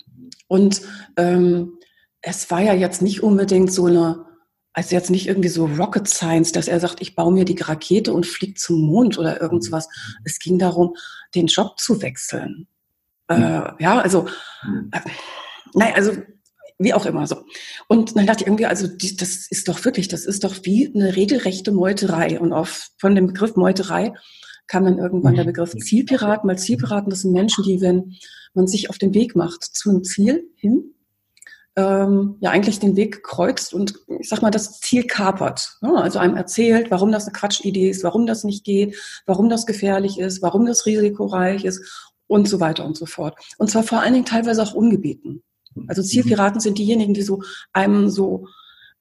[0.48, 0.82] Und
[1.18, 1.80] ähm,
[2.22, 4.26] es war ja jetzt nicht unbedingt so eine,
[4.74, 8.14] also jetzt nicht irgendwie so Rocket Science, dass er sagt, ich baue mir die Rakete
[8.14, 9.90] und fliege zum Mond oder irgendwas.
[10.24, 10.96] Es ging darum,
[11.36, 12.68] den Job zu wechseln.
[13.28, 13.64] Äh, hm.
[13.80, 14.28] ja, also,
[14.62, 14.90] hm.
[14.94, 15.00] äh,
[15.74, 16.14] nein, also
[16.78, 17.44] wie auch immer so.
[17.88, 20.92] Und dann dachte ich irgendwie, also die, das ist doch wirklich, das ist doch wie
[20.94, 22.40] eine regelrechte Meuterei.
[22.40, 24.14] Und auf, von dem Begriff Meuterei
[24.68, 25.54] kam dann irgendwann der hm.
[25.54, 28.16] Begriff Zielpiraten, weil Zielpiraten, das sind Menschen, die, wenn
[28.54, 30.91] man sich auf den Weg macht zu einem Ziel hin,
[31.76, 35.78] ähm, ja eigentlich den Weg kreuzt und ich sag mal das Ziel kapert.
[35.82, 35.96] Ne?
[35.96, 40.20] Also einem erzählt, warum das eine Quatschidee ist, warum das nicht geht, warum das gefährlich
[40.20, 43.38] ist, warum das risikoreich ist und so weiter und so fort.
[43.58, 45.44] Und zwar vor allen Dingen teilweise auch ungebeten.
[45.88, 48.48] Also Zielpiraten sind diejenigen, die so einem so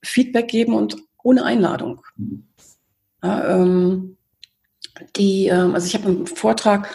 [0.02, 2.02] Feedback geben und ohne Einladung.
[3.22, 4.16] Ja, ähm,
[5.16, 6.88] die, ähm, also ich habe einen Vortrag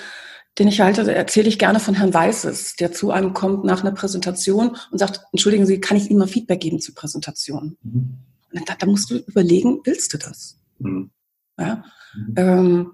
[0.58, 3.92] den ich halte, erzähle ich gerne von Herrn Weißes, der zu einem kommt nach einer
[3.92, 7.78] Präsentation und sagt, entschuldigen Sie, kann ich Ihnen mal Feedback geben zur Präsentation?
[7.84, 8.18] Mhm.
[8.66, 10.58] Da, da, musst du überlegen, willst du das?
[10.80, 11.12] Mhm.
[11.60, 11.84] Ja?
[12.16, 12.34] Mhm.
[12.38, 12.92] Ähm,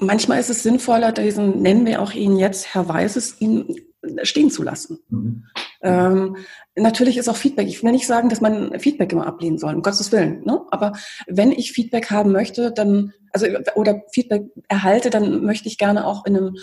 [0.00, 3.76] manchmal ist es sinnvoller, diesen, nennen wir auch ihn jetzt Herr Weißes, ihn
[4.24, 4.98] stehen zu lassen.
[5.08, 5.44] Mhm.
[5.82, 6.36] Ähm,
[6.76, 7.68] natürlich ist auch Feedback.
[7.68, 10.44] Ich will nicht sagen, dass man Feedback immer ablehnen soll, um Gottes Willen.
[10.44, 10.60] Ne?
[10.70, 10.92] Aber
[11.26, 16.26] wenn ich Feedback haben möchte, dann, also oder Feedback erhalte, dann möchte ich gerne auch
[16.26, 16.56] in einem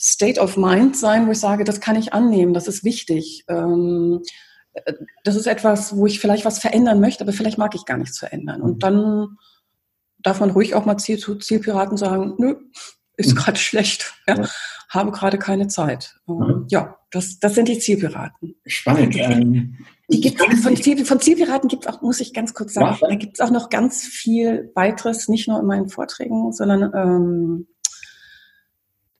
[0.00, 3.44] State of Mind sein, wo ich sage, das kann ich annehmen, das ist wichtig.
[3.48, 4.22] Ähm,
[4.72, 7.98] äh, das ist etwas, wo ich vielleicht was verändern möchte, aber vielleicht mag ich gar
[7.98, 8.62] nichts verändern.
[8.62, 8.78] Und mhm.
[8.80, 9.38] dann
[10.18, 12.56] darf man ruhig auch mal Ziel zu Zielpiraten sagen, nö,
[13.16, 13.36] ist mhm.
[13.36, 14.48] gerade schlecht, ja, ja.
[14.88, 16.16] habe gerade keine Zeit.
[16.26, 16.66] Mhm.
[16.70, 18.56] Ja, das, das sind die Zielpiraten.
[18.66, 19.14] Spannend.
[19.16, 22.96] Ähm, die gibt's, von, Ziel, von Zielpiraten gibt es auch, muss ich ganz kurz sagen,
[23.00, 23.08] ja.
[23.08, 27.66] da gibt es auch noch ganz viel weiteres, nicht nur in meinen Vorträgen, sondern ähm,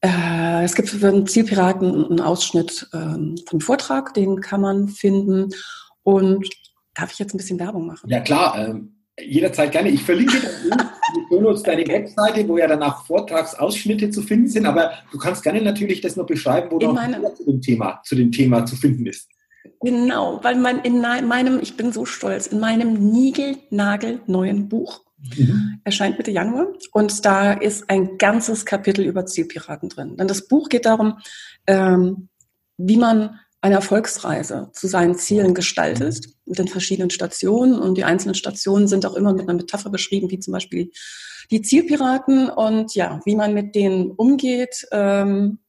[0.00, 5.50] äh, es gibt für den Zielpiraten einen Ausschnitt ähm, vom Vortrag, den kann man finden.
[6.02, 6.48] Und
[6.94, 8.10] darf ich jetzt ein bisschen Werbung machen?
[8.10, 9.90] Ja klar, ähm, jederzeit gerne.
[9.90, 10.36] Ich verlinke
[11.38, 16.00] in deine Webseite, wo ja danach Vortragsausschnitte zu finden sind, aber du kannst gerne natürlich
[16.00, 19.28] das noch beschreiben, wo noch zu dem Thema, zu dem Thema zu finden ist.
[19.80, 25.02] Genau, weil man in meinem, ich bin so stolz, in meinem Nigel-Nagel neuen Buch
[25.36, 25.80] Mhm.
[25.84, 30.16] Erscheint Mitte Januar und da ist ein ganzes Kapitel über Zielpiraten drin.
[30.16, 31.18] Denn das Buch geht darum,
[31.66, 32.28] ähm,
[32.76, 37.78] wie man eine Erfolgsreise zu seinen Zielen gestaltet, mit den verschiedenen Stationen.
[37.78, 40.90] Und die einzelnen Stationen sind auch immer mit einer Metapher beschrieben, wie zum Beispiel
[41.50, 44.86] die Zielpiraten und ja, wie man mit denen umgeht.
[44.92, 45.60] Ähm,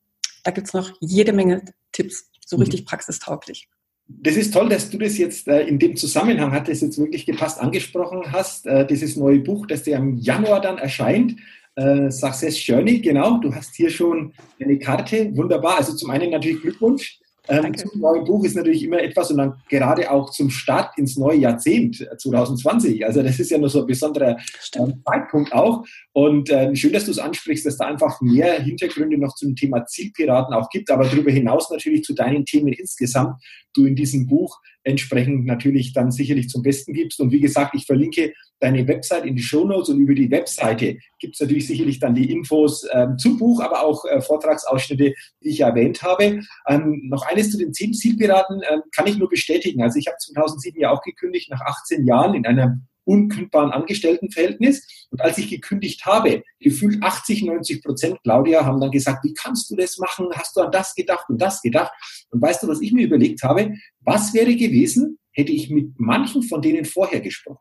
[0.43, 2.85] da gibt's noch jede Menge Tipps, so richtig mhm.
[2.85, 3.69] praxistauglich
[4.07, 7.25] das ist toll, dass du das jetzt äh, in dem Zusammenhang, hat das jetzt wirklich
[7.25, 8.65] gepasst, angesprochen hast.
[8.65, 11.37] Äh, dieses neue Buch, das dir im Januar dann erscheint,
[11.75, 13.37] äh, Success Journey, genau.
[13.37, 15.77] Du hast hier schon eine Karte, wunderbar.
[15.77, 17.19] Also zum einen natürlich Glückwunsch.
[17.49, 21.17] Ähm, zum neuen Buch ist natürlich immer etwas und dann gerade auch zum Start ins
[21.17, 23.01] neue Jahrzehnt 2020.
[23.01, 24.37] Äh, also das ist ja nur so ein besonderer
[24.75, 25.85] ähm, Zeitpunkt auch.
[26.13, 29.85] Und äh, schön, dass du es ansprichst, dass da einfach mehr Hintergründe noch zum Thema
[29.85, 34.61] Zielpiraten auch gibt, aber darüber hinaus natürlich zu deinen Themen insgesamt du in diesem Buch
[34.83, 37.19] entsprechend natürlich dann sicherlich zum Besten gibst.
[37.19, 40.97] Und wie gesagt, ich verlinke deine Website in die Show Notes und über die Webseite
[41.19, 45.49] gibt es natürlich sicherlich dann die Infos ähm, zum Buch, aber auch äh, Vortragsausschnitte, die
[45.49, 46.41] ich erwähnt habe.
[46.67, 49.81] Ähm, noch eines zu den zehn Zielpiraten äh, kann ich nur bestätigen.
[49.81, 55.07] Also ich habe 2007 ja auch gekündigt, nach 18 Jahren in einer unkündbaren Angestelltenverhältnis.
[55.09, 59.69] Und als ich gekündigt habe, gefühlt 80, 90 Prozent, Claudia, haben dann gesagt, wie kannst
[59.69, 60.27] du das machen?
[60.33, 61.91] Hast du an das gedacht und das gedacht?
[62.29, 63.75] Und weißt du, was ich mir überlegt habe?
[64.01, 67.59] Was wäre gewesen, hätte ich mit manchen von denen vorher gesprochen?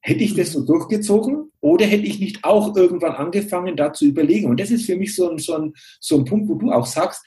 [0.00, 4.48] Hätte ich das so durchgezogen oder hätte ich nicht auch irgendwann angefangen, da zu überlegen?
[4.48, 6.86] Und das ist für mich so ein, so ein, so ein Punkt, wo du auch
[6.86, 7.24] sagst,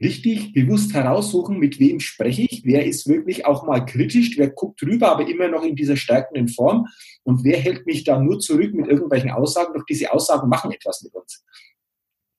[0.00, 4.82] richtig bewusst heraussuchen, mit wem spreche ich, wer ist wirklich auch mal kritisch, wer guckt
[4.82, 6.86] drüber, aber immer noch in dieser stärkenden Form
[7.22, 11.02] und wer hält mich da nur zurück mit irgendwelchen Aussagen, doch diese Aussagen machen etwas
[11.02, 11.44] mit uns.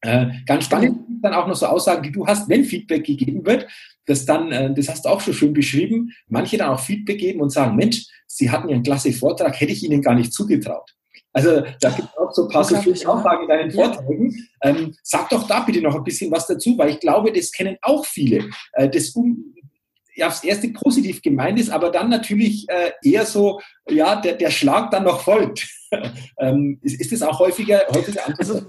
[0.02, 3.46] Äh, ganz spannend sind dann auch noch so Aussagen, die du hast, wenn Feedback gegeben
[3.46, 3.68] wird,
[4.06, 7.42] dass dann, äh, das hast du auch schon schön beschrieben, manche dann auch Feedback geben
[7.42, 10.94] und sagen, Mensch, Sie hatten ja einen klasse Vortrag, hätte ich Ihnen gar nicht zugetraut.
[11.36, 14.34] Also da gibt es auch so ein paar so schöne Aussagen in deinen Vorträgen.
[14.64, 14.70] Ja.
[14.70, 17.78] Ähm, sag doch da bitte noch ein bisschen was dazu, weil ich glaube, das kennen
[17.82, 18.50] auch viele.
[18.72, 19.54] Äh, das um,
[20.16, 24.50] ja, aufs erste positiv gemeint ist, aber dann natürlich äh, eher so, ja, der, der
[24.50, 25.68] Schlag dann noch folgt.
[26.40, 28.62] ähm, ist, ist das auch häufiger, häufiger also,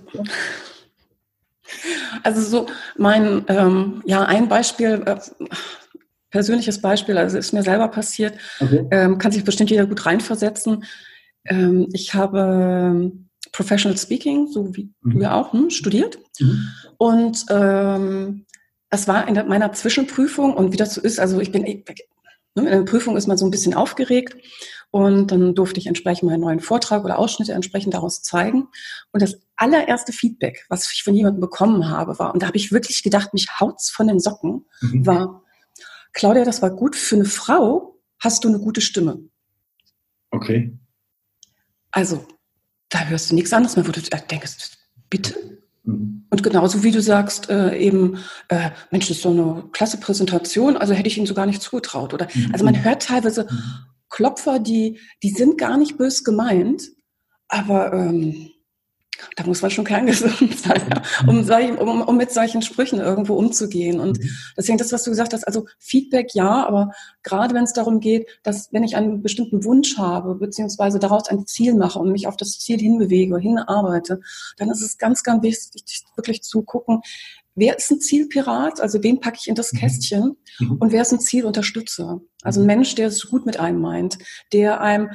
[2.24, 5.16] also so mein, ähm, ja, ein Beispiel, äh,
[6.30, 8.84] persönliches Beispiel, also ist mir selber passiert, okay.
[8.90, 10.84] ähm, kann sich bestimmt jeder gut reinversetzen.
[11.48, 13.12] Ähm, ich habe
[13.52, 15.10] Professional Speaking, so wie mhm.
[15.10, 16.18] du ja auch, hm, studiert.
[16.40, 16.68] Mhm.
[16.98, 18.46] Und ähm,
[18.90, 21.82] das war in meiner Zwischenprüfung und wie das so ist, also ich bin, ne,
[22.54, 24.36] in der Prüfung ist man so ein bisschen aufgeregt
[24.90, 28.68] und dann durfte ich entsprechend meinen neuen Vortrag oder Ausschnitte entsprechend daraus zeigen.
[29.12, 32.72] Und das allererste Feedback, was ich von jemandem bekommen habe, war, und da habe ich
[32.72, 35.06] wirklich gedacht, mich haut's von den Socken, mhm.
[35.06, 35.42] war,
[36.12, 39.18] Claudia, das war gut für eine Frau, hast du eine gute Stimme.
[40.30, 40.78] Okay.
[41.90, 42.26] Also,
[42.88, 44.78] da hörst du nichts anderes mehr, wo du denkst,
[45.10, 45.60] bitte?
[45.84, 46.26] Mhm.
[46.30, 48.18] Und genauso wie du sagst, äh, eben,
[48.48, 51.62] äh, Mensch, das ist so eine klasse Präsentation, also hätte ich ihnen so gar nicht
[51.62, 52.12] zugetraut.
[52.12, 52.50] Oder mhm.
[52.52, 53.62] also man hört teilweise mhm.
[54.08, 56.82] Klopfer, die, die sind gar nicht bös gemeint,
[57.48, 58.50] aber ähm,
[59.36, 60.58] da muss man schon kerngesund
[61.46, 64.00] sein, um, um, um mit solchen Sprüchen irgendwo umzugehen.
[64.00, 64.30] Und mhm.
[64.56, 68.28] deswegen das, was du gesagt hast, also Feedback ja, aber gerade wenn es darum geht,
[68.42, 72.36] dass wenn ich einen bestimmten Wunsch habe, beziehungsweise daraus ein Ziel mache und mich auf
[72.36, 74.20] das Ziel hinbewege, hinarbeite,
[74.56, 77.00] dann ist es ganz, ganz wichtig, wirklich zu gucken,
[77.54, 79.78] wer ist ein Zielpirat, also wen packe ich in das mhm.
[79.78, 80.76] Kästchen mhm.
[80.78, 82.20] und wer ist ein Zielunterstützer.
[82.42, 84.18] Also ein Mensch, der es gut mit einem meint,
[84.52, 85.10] der einem,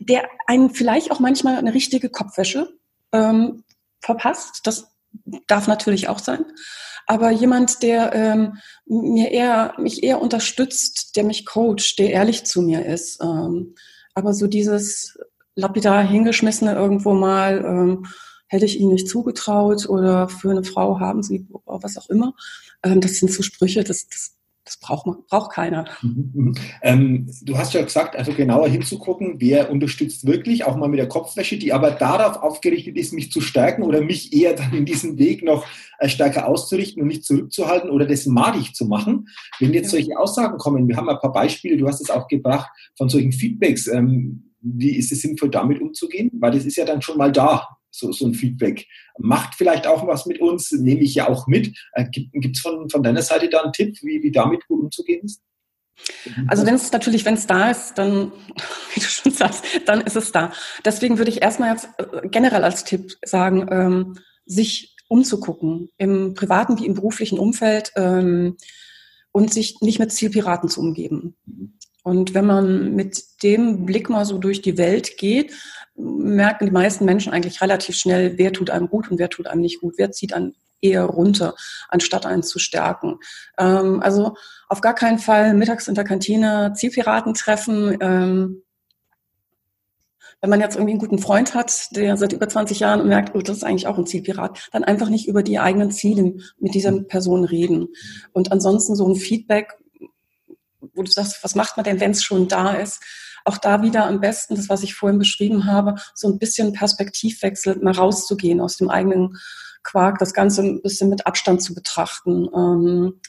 [0.00, 2.77] der einem vielleicht auch manchmal eine richtige Kopfwäsche
[3.12, 3.64] ähm,
[4.00, 4.60] verpasst.
[4.64, 4.88] Das
[5.46, 6.44] darf natürlich auch sein.
[7.06, 12.60] Aber jemand, der ähm, mir eher, mich eher unterstützt, der mich coacht, der ehrlich zu
[12.60, 13.22] mir ist.
[13.22, 13.74] Ähm,
[14.14, 15.18] aber so dieses
[15.54, 18.06] lapidar hingeschmissene irgendwo mal, ähm,
[18.48, 22.34] hätte ich ihnen nicht zugetraut oder für eine Frau haben sie, was auch immer.
[22.82, 24.37] Ähm, das sind so Sprüche, das, das,
[24.68, 25.86] Das braucht, braucht keiner.
[26.02, 26.54] Mhm, mhm.
[26.82, 31.08] Ähm, du hast ja gesagt, also genauer hinzugucken, wer unterstützt wirklich, auch mal mit der
[31.08, 35.16] Kopfwäsche, die aber darauf aufgerichtet ist, mich zu stärken oder mich eher dann in diesem
[35.16, 35.64] Weg noch
[35.98, 39.28] äh, stärker auszurichten und nicht zurückzuhalten oder das madig zu machen.
[39.58, 39.92] Wenn jetzt ja.
[39.92, 43.32] solche Aussagen kommen, wir haben ein paar Beispiele, du hast es auch gebracht, von solchen
[43.32, 46.30] Feedbacks, ähm, wie ist es sinnvoll, damit umzugehen?
[46.34, 48.86] Weil das ist ja dann schon mal da so, so ein Feedback.
[49.18, 51.76] Macht vielleicht auch was mit uns, nehme ich ja auch mit.
[51.92, 55.24] Äh, Gibt es von, von deiner Seite da einen Tipp, wie, wie damit gut umzugehen
[55.24, 55.42] ist?
[56.46, 58.32] Also wenn es natürlich, wenn es da ist, dann,
[58.94, 60.52] wie du schon sagst, dann ist es da.
[60.84, 66.78] Deswegen würde ich erstmal jetzt äh, generell als Tipp sagen, ähm, sich umzugucken, im privaten
[66.78, 68.56] wie im beruflichen Umfeld ähm,
[69.32, 71.34] und sich nicht mit Zielpiraten zu umgeben.
[71.46, 71.78] Mhm.
[72.04, 75.52] Und wenn man mit dem Blick mal so durch die Welt geht,
[75.98, 79.60] merken die meisten Menschen eigentlich relativ schnell, wer tut einem gut und wer tut einem
[79.60, 81.54] nicht gut, wer zieht einen eher runter,
[81.88, 83.18] anstatt einen zu stärken.
[83.58, 84.34] Ähm, also
[84.68, 87.96] auf gar keinen Fall mittags in der Kantine Zielpiraten treffen.
[88.00, 88.62] Ähm,
[90.40, 93.40] wenn man jetzt irgendwie einen guten Freund hat, der seit über 20 Jahren merkt, oh,
[93.40, 96.92] das ist eigentlich auch ein Zielpirat, dann einfach nicht über die eigenen Ziele mit dieser
[97.02, 97.88] Person reden.
[98.32, 99.74] Und ansonsten so ein Feedback,
[100.94, 103.02] wo du sagst, was macht man denn, wenn es schon da ist?
[103.48, 107.76] Auch da wieder am besten, das, was ich vorhin beschrieben habe, so ein bisschen Perspektivwechsel,
[107.82, 109.36] mal rauszugehen aus dem eigenen
[109.82, 112.48] Quark, das Ganze ein bisschen mit Abstand zu betrachten.
[112.54, 113.20] Ähm,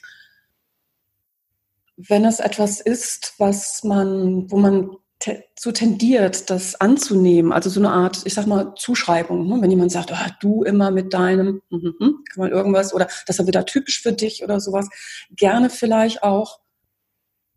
[1.96, 7.80] wenn es etwas ist, was man, wo man te so tendiert, das anzunehmen, also so
[7.80, 9.60] eine Art, ich sag mal, Zuschreibung, ne?
[9.60, 13.38] wenn jemand sagt, oh, du immer mit deinem, mm -hmm, kann man irgendwas, oder das
[13.38, 14.88] ist wieder typisch für dich oder sowas,
[15.30, 16.60] gerne vielleicht auch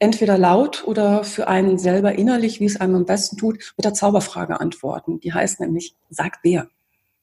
[0.03, 3.93] entweder laut oder für einen selber innerlich, wie es einem am besten tut, mit der
[3.93, 5.21] Zauberfrage antworten.
[5.21, 6.67] Die heißt nämlich, sag wer.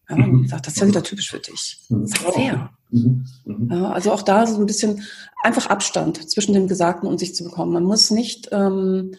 [0.09, 0.49] Ja, mhm.
[0.49, 1.79] sagt, das ist ja wieder typisch für dich.
[1.91, 2.07] Mhm.
[2.07, 2.71] Sag wer.
[2.91, 3.27] Mhm.
[3.45, 3.69] Mhm.
[3.71, 5.03] Ja, also auch da so ein bisschen
[5.43, 7.73] einfach Abstand zwischen dem Gesagten und sich zu bekommen.
[7.73, 9.15] Man muss nicht, ähm,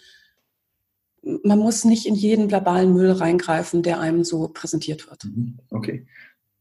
[1.21, 5.23] man muss nicht in jeden verbalen Müll reingreifen, der einem so präsentiert wird.
[5.25, 5.59] Mhm.
[5.69, 6.07] Okay.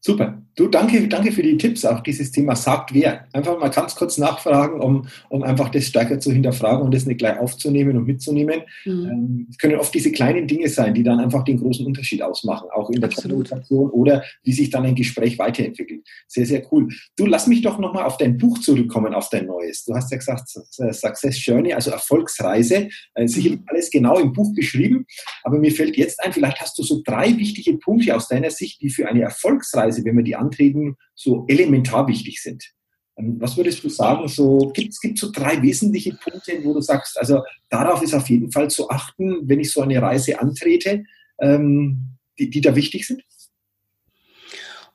[0.01, 0.43] Super.
[0.57, 3.27] Du, danke, danke für die Tipps auf dieses Thema sagt wer.
[3.33, 7.19] Einfach mal ganz kurz nachfragen, um, um einfach das stärker zu hinterfragen und das nicht
[7.19, 8.63] gleich aufzunehmen und mitzunehmen.
[8.85, 8.93] Mhm.
[8.93, 12.69] Ähm, es können oft diese kleinen Dinge sein, die dann einfach den großen Unterschied ausmachen,
[12.75, 16.07] auch in der Kommunikation oder wie sich dann ein Gespräch weiterentwickelt.
[16.27, 16.89] Sehr, sehr cool.
[17.17, 19.85] Du, lass mich doch nochmal auf dein Buch zurückkommen, auf dein neues.
[19.85, 22.89] Du hast ja gesagt, Success Journey, also Erfolgsreise.
[23.15, 25.07] Äh, sicherlich alles genau im Buch beschrieben,
[25.43, 28.83] aber mir fällt jetzt ein, vielleicht hast du so drei wichtige Punkte aus deiner Sicht,
[28.83, 32.73] die für eine Erfolgsreise Arbeitsweise, wenn wir die antreten, so elementar wichtig sind.
[33.17, 37.19] Ähm, was würdest du sagen, so gibt es so drei wesentliche Punkte, wo du sagst,
[37.19, 41.05] also darauf ist auf jeden Fall zu achten, wenn ich so eine Reise antrete,
[41.41, 43.23] ähm, die, die da wichtig sind?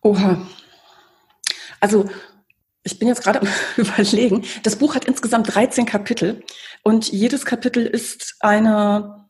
[0.01, 0.47] Oha.
[1.79, 2.09] Also
[2.83, 4.43] ich bin jetzt gerade am Überlegen.
[4.63, 6.43] Das Buch hat insgesamt 13 Kapitel
[6.83, 9.24] und jedes Kapitel ist eine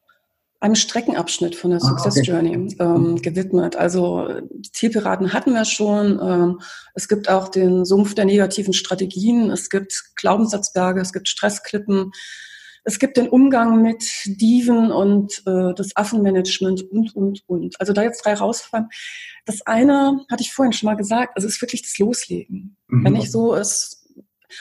[0.66, 2.32] einem Streckenabschnitt von der ah, Success okay.
[2.32, 3.22] Journey ähm, mhm.
[3.22, 3.76] gewidmet.
[3.76, 6.20] Also die Zielpiraten hatten wir schon.
[6.22, 6.60] Ähm,
[6.96, 9.52] es gibt auch den Sumpf der negativen Strategien.
[9.52, 11.00] Es gibt Glaubenssatzberge.
[11.00, 12.12] Es gibt Stressklippen.
[12.84, 17.80] Es gibt den Umgang mit Diven und äh, das Affenmanagement und, und, und.
[17.80, 18.90] Also da jetzt drei rausfallen.
[19.46, 21.34] Das eine hatte ich vorhin schon mal gesagt.
[21.36, 22.76] Also es ist wirklich das Loslegen.
[22.88, 23.06] Mhm.
[23.06, 24.04] Wenn ich so es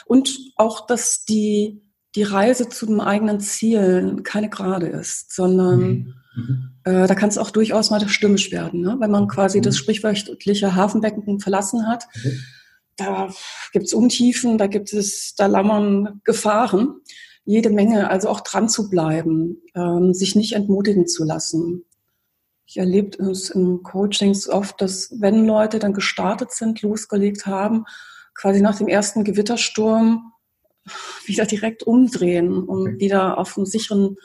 [0.05, 1.81] und auch, dass die
[2.15, 6.13] die Reise zu dem eigenen Ziel keine gerade ist, sondern mhm.
[6.35, 6.71] mhm.
[6.85, 8.95] äh, da kann es auch durchaus mal stürmisch werden, ne?
[8.99, 9.63] wenn man quasi mhm.
[9.63, 12.05] das sprichwörtliche Hafenbecken verlassen hat.
[12.23, 12.39] Mhm.
[12.97, 13.29] Da
[13.73, 17.01] gibt es Untiefen, da gibt es, da lauern Gefahren,
[17.43, 21.83] jede Menge, also auch dran zu bleiben, ähm, sich nicht entmutigen zu lassen.
[22.65, 27.85] Ich erlebe es in Coachings oft, dass wenn Leute dann gestartet sind, losgelegt haben,
[28.33, 30.31] quasi nach dem ersten Gewittersturm
[31.25, 32.99] wieder direkt umdrehen, um okay.
[32.99, 34.17] wieder auf einem sicheren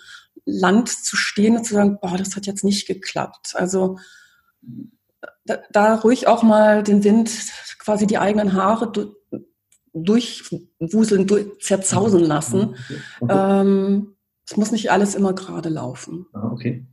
[0.44, 3.52] Land zu stehen und zu sagen, boah, das hat jetzt nicht geklappt.
[3.54, 3.98] Also
[5.44, 7.30] da, da ruhig auch mal den Wind,
[7.78, 9.14] quasi die eigenen Haare du,
[9.92, 12.60] durchwuseln, durch, zerzausen lassen.
[12.60, 13.00] Okay.
[13.20, 13.60] Okay.
[13.60, 14.14] Ähm,
[14.48, 16.26] es muss nicht alles immer gerade laufen.
[16.32, 16.84] Ah, okay.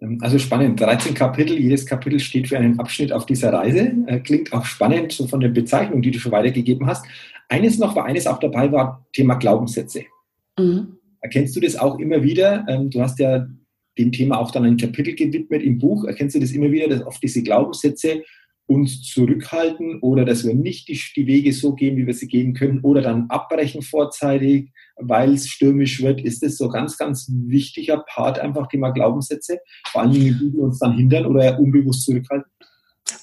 [0.00, 3.92] Ähm, also spannend, 13 Kapitel, jedes Kapitel steht für einen Abschnitt auf dieser Reise.
[4.06, 7.04] Äh, klingt auch spannend, so von der Bezeichnung, die du schon weitergegeben hast.
[7.48, 10.04] Eines noch war, eines auch dabei war, Thema Glaubenssätze.
[10.58, 10.98] Mhm.
[11.20, 12.66] Erkennst du das auch immer wieder?
[12.68, 13.46] Ähm, du hast ja
[13.98, 16.04] dem Thema auch dann ein Kapitel gewidmet im Buch.
[16.04, 18.22] Erkennst du das immer wieder, dass oft diese Glaubenssätze
[18.66, 22.54] uns zurückhalten oder dass wir nicht die, die Wege so gehen, wie wir sie gehen
[22.54, 26.22] können oder dann abbrechen vorzeitig, weil es stürmisch wird?
[26.22, 29.58] Ist das so ganz, ganz wichtiger Part einfach Thema Glaubenssätze?
[29.88, 32.50] Vor allen Dingen, die uns dann hindern oder unbewusst zurückhalten?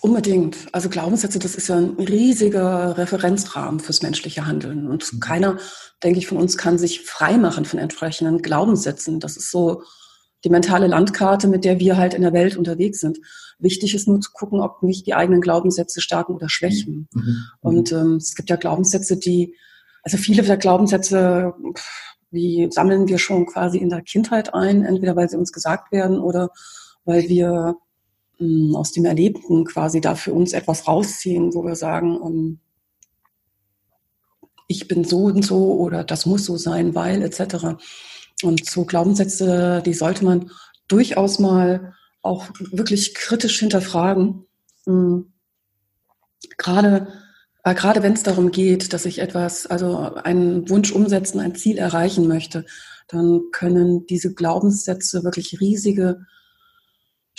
[0.01, 0.57] Unbedingt.
[0.71, 4.87] Also Glaubenssätze, das ist ja ein riesiger Referenzrahmen fürs menschliche Handeln.
[4.87, 5.19] Und mhm.
[5.19, 5.57] keiner,
[6.03, 9.19] denke ich, von uns kann sich freimachen von entsprechenden Glaubenssätzen.
[9.19, 9.83] Das ist so
[10.43, 13.19] die mentale Landkarte, mit der wir halt in der Welt unterwegs sind.
[13.59, 17.07] Wichtig ist nur zu gucken, ob mich die eigenen Glaubenssätze stärken oder schwächen.
[17.13, 17.21] Mhm.
[17.21, 17.45] mhm.
[17.61, 19.55] Und ähm, es gibt ja Glaubenssätze, die,
[20.01, 21.53] also viele der Glaubenssätze,
[22.31, 26.19] die sammeln wir schon quasi in der Kindheit ein, entweder weil sie uns gesagt werden
[26.19, 26.49] oder
[27.05, 27.75] weil wir
[28.75, 32.59] aus dem Erlebten quasi da für uns etwas rausziehen, wo wir sagen, ähm,
[34.67, 37.77] ich bin so und so oder das muss so sein, weil etc.
[38.43, 40.49] Und so Glaubenssätze, die sollte man
[40.87, 44.45] durchaus mal auch wirklich kritisch hinterfragen.
[44.87, 45.33] Ähm,
[46.57, 47.07] gerade
[47.63, 51.77] äh, gerade wenn es darum geht, dass ich etwas, also einen Wunsch umsetzen, ein Ziel
[51.77, 52.65] erreichen möchte,
[53.07, 56.25] dann können diese Glaubenssätze wirklich riesige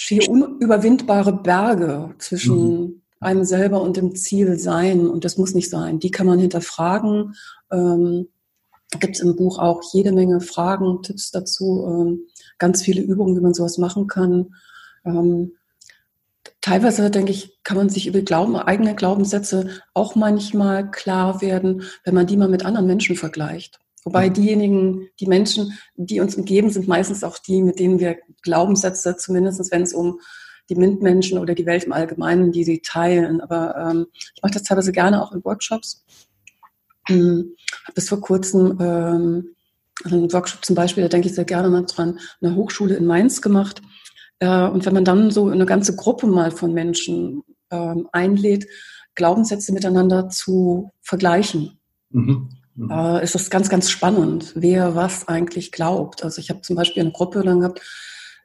[0.02, 3.02] schier unüberwindbare Berge zwischen mhm.
[3.20, 5.06] einem selber und dem Ziel sein.
[5.08, 6.00] Und das muss nicht sein.
[6.00, 7.34] Die kann man hinterfragen.
[7.70, 8.28] Ähm,
[8.98, 12.26] Gibt es im Buch auch jede Menge Fragen, Tipps dazu, ähm,
[12.58, 14.54] ganz viele Übungen, wie man sowas machen kann.
[15.04, 15.52] Ähm,
[16.60, 22.14] teilweise, denke ich, kann man sich über Glauben, eigene Glaubenssätze auch manchmal klar werden, wenn
[22.14, 23.78] man die mal mit anderen Menschen vergleicht.
[24.04, 29.16] Wobei diejenigen, die Menschen, die uns umgeben, sind meistens auch die, mit denen wir Glaubenssätze,
[29.16, 30.20] zumindest wenn es um
[30.68, 33.40] die MINT-Menschen oder die Welt im Allgemeinen, die sie teilen.
[33.40, 36.04] Aber ähm, ich mache das teilweise gerne auch in Workshops.
[37.08, 39.54] Hm, habe bis vor kurzem ähm,
[40.04, 43.40] einen Workshop zum Beispiel, da denke ich sehr gerne mal dran, eine Hochschule in Mainz
[43.40, 43.82] gemacht.
[44.40, 48.66] Äh, und wenn man dann so eine ganze Gruppe mal von Menschen ähm, einlädt,
[49.14, 51.78] Glaubenssätze miteinander zu vergleichen.
[52.10, 52.90] Mhm mhm.
[52.90, 56.24] äh, ist das ganz, ganz spannend, wer was eigentlich glaubt.
[56.24, 57.80] Also ich habe zum Beispiel eine Gruppe dann gehabt,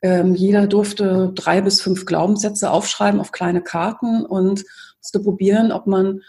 [0.01, 4.63] ähm, jeder durfte drei bis fünf Glaubenssätze aufschreiben auf kleine Karten und
[4.99, 6.21] musste probieren, ob man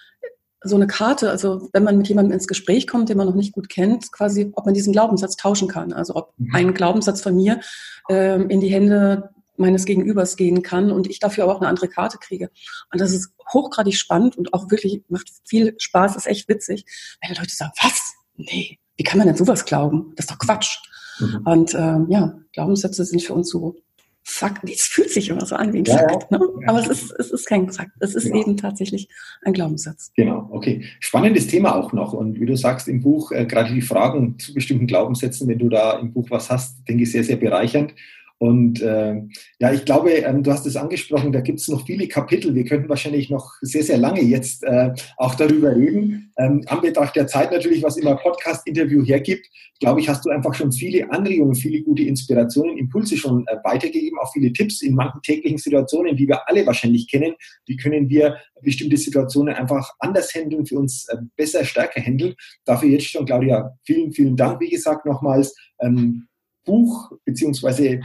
[0.62, 3.52] so eine Karte, also wenn man mit jemandem ins Gespräch kommt, den man noch nicht
[3.52, 5.92] gut kennt, quasi, ob man diesen Glaubenssatz tauschen kann.
[5.92, 6.54] Also ob mhm.
[6.54, 7.60] ein Glaubenssatz von mir
[8.08, 11.88] ähm, in die Hände meines Gegenübers gehen kann und ich dafür aber auch eine andere
[11.88, 12.50] Karte kriege.
[12.92, 16.84] Und das ist hochgradig spannend und auch wirklich macht viel Spaß, ist echt witzig,
[17.20, 18.14] wenn Leute sagen, was?
[18.36, 20.12] Nee, wie kann man denn sowas glauben?
[20.16, 20.78] Das ist doch Quatsch.
[21.20, 21.42] Mhm.
[21.44, 23.76] Und ähm, ja, Glaubenssätze sind für uns so
[24.30, 24.68] Fakt.
[24.68, 26.38] Es fühlt sich immer so an wie ein ja, Fakt, ne?
[26.60, 26.68] ja.
[26.68, 27.92] aber es ist, es ist kein Fakt.
[27.98, 28.40] Es ist genau.
[28.40, 29.08] eben tatsächlich
[29.42, 30.12] ein Glaubenssatz.
[30.16, 30.84] Genau, okay.
[31.00, 32.12] Spannendes Thema auch noch.
[32.12, 35.70] Und wie du sagst im Buch, äh, gerade die Fragen zu bestimmten Glaubenssätzen, wenn du
[35.70, 37.94] da im Buch was hast, denke ich, sehr, sehr bereichernd.
[38.38, 39.16] Und äh,
[39.58, 42.54] ja, ich glaube, ähm, du hast es angesprochen, da gibt es noch viele Kapitel.
[42.54, 46.32] Wir könnten wahrscheinlich noch sehr, sehr lange jetzt äh, auch darüber reden.
[46.38, 49.48] Ähm, Anbetracht der Zeit natürlich, was immer Podcast-Interview hergibt,
[49.80, 54.18] glaube ich, hast du einfach schon viele Anregungen, viele gute Inspirationen, Impulse schon äh, weitergegeben,
[54.20, 57.34] auch viele Tipps in manchen täglichen Situationen, die wir alle wahrscheinlich kennen.
[57.66, 62.34] Wie können wir bestimmte Situationen einfach anders handeln, für uns äh, besser, stärker handeln.
[62.64, 65.56] Dafür jetzt schon, Claudia, vielen, vielen Dank, wie gesagt, nochmals.
[65.80, 66.28] Ähm,
[66.64, 68.00] Buch beziehungsweise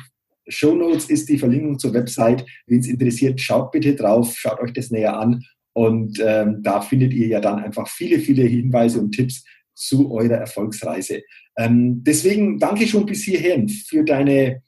[0.48, 2.46] Show Notes ist die Verlinkung zur Website.
[2.68, 5.44] Wenn es interessiert, schaut bitte drauf, schaut euch das näher an.
[5.74, 10.36] Und ähm, da findet ihr ja dann einfach viele, viele Hinweise und Tipps zu eurer
[10.36, 11.22] Erfolgsreise.
[11.58, 14.62] Ähm, deswegen danke schon bis hierhin für deine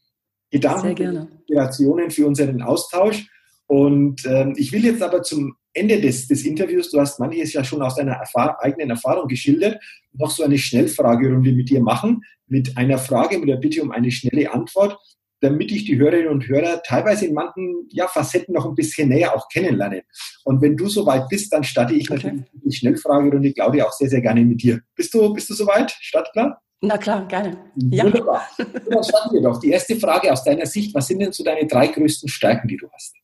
[0.49, 3.27] Gedanken, Inspirationen, für unseren Austausch.
[3.67, 7.63] Und ähm, ich will jetzt aber zum Ende des, des Interviews, du hast manches ja
[7.63, 12.77] schon aus deiner Erfahr eigenen Erfahrung geschildert, noch so eine Schnellfragerunde mit dir machen, mit
[12.77, 14.97] einer Frage, mit der Bitte um eine schnelle Antwort
[15.41, 19.35] damit ich die Hörerinnen und Hörer teilweise in manchen ja, Facetten noch ein bisschen näher
[19.35, 20.03] auch kennenlerne.
[20.43, 22.27] Und wenn du soweit bist, dann starte ich okay.
[22.27, 24.79] natürlich die Schnellfragerunde, Claudia, auch sehr, sehr gerne mit dir.
[24.95, 25.91] Bist du, bist du soweit?
[25.99, 26.61] Startklar?
[26.81, 27.57] Na klar, gerne.
[27.75, 28.05] Ja.
[28.05, 28.47] Wunderbar.
[28.57, 29.59] Dann starten wir doch.
[29.59, 32.77] Die erste Frage aus deiner Sicht, was sind denn so deine drei größten Stärken, die
[32.77, 33.15] du hast?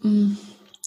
[0.00, 0.32] Mm,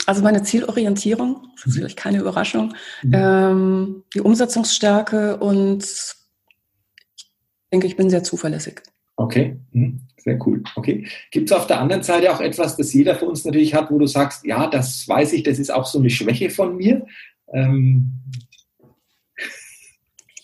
[0.06, 2.74] also meine Zielorientierung, das ist vielleicht keine Überraschung,
[3.04, 3.14] mhm.
[3.14, 8.82] ähm, die Umsetzungsstärke und ich denke, ich bin sehr zuverlässig.
[9.20, 10.00] Okay, mhm.
[10.16, 10.64] sehr cool.
[10.78, 11.06] Okay.
[11.30, 14.00] Gibt es auf der anderen Seite auch etwas, das jeder von uns natürlich hat, wo
[14.00, 17.06] du sagst, ja, das weiß ich, das ist auch so eine Schwäche von mir?
[17.54, 18.14] Ähm.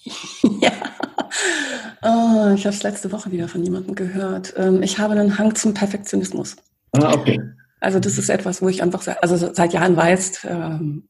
[0.61, 0.71] Ja.
[2.03, 4.53] Oh, ich habe es letzte Woche wieder von jemandem gehört.
[4.57, 6.55] Ähm, ich habe einen Hang zum Perfektionismus.
[6.91, 7.41] Ah, okay.
[7.79, 11.09] Also das ist etwas, wo ich einfach also seit Jahren weiß, ähm,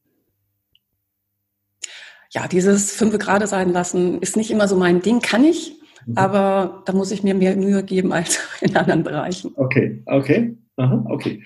[2.30, 6.16] ja, dieses fünf Grade sein lassen ist nicht immer so mein Ding, kann ich, Mhm.
[6.16, 9.52] Aber da muss ich mir mehr Mühe geben als in anderen Bereichen.
[9.56, 11.42] Okay, okay, Aha, okay.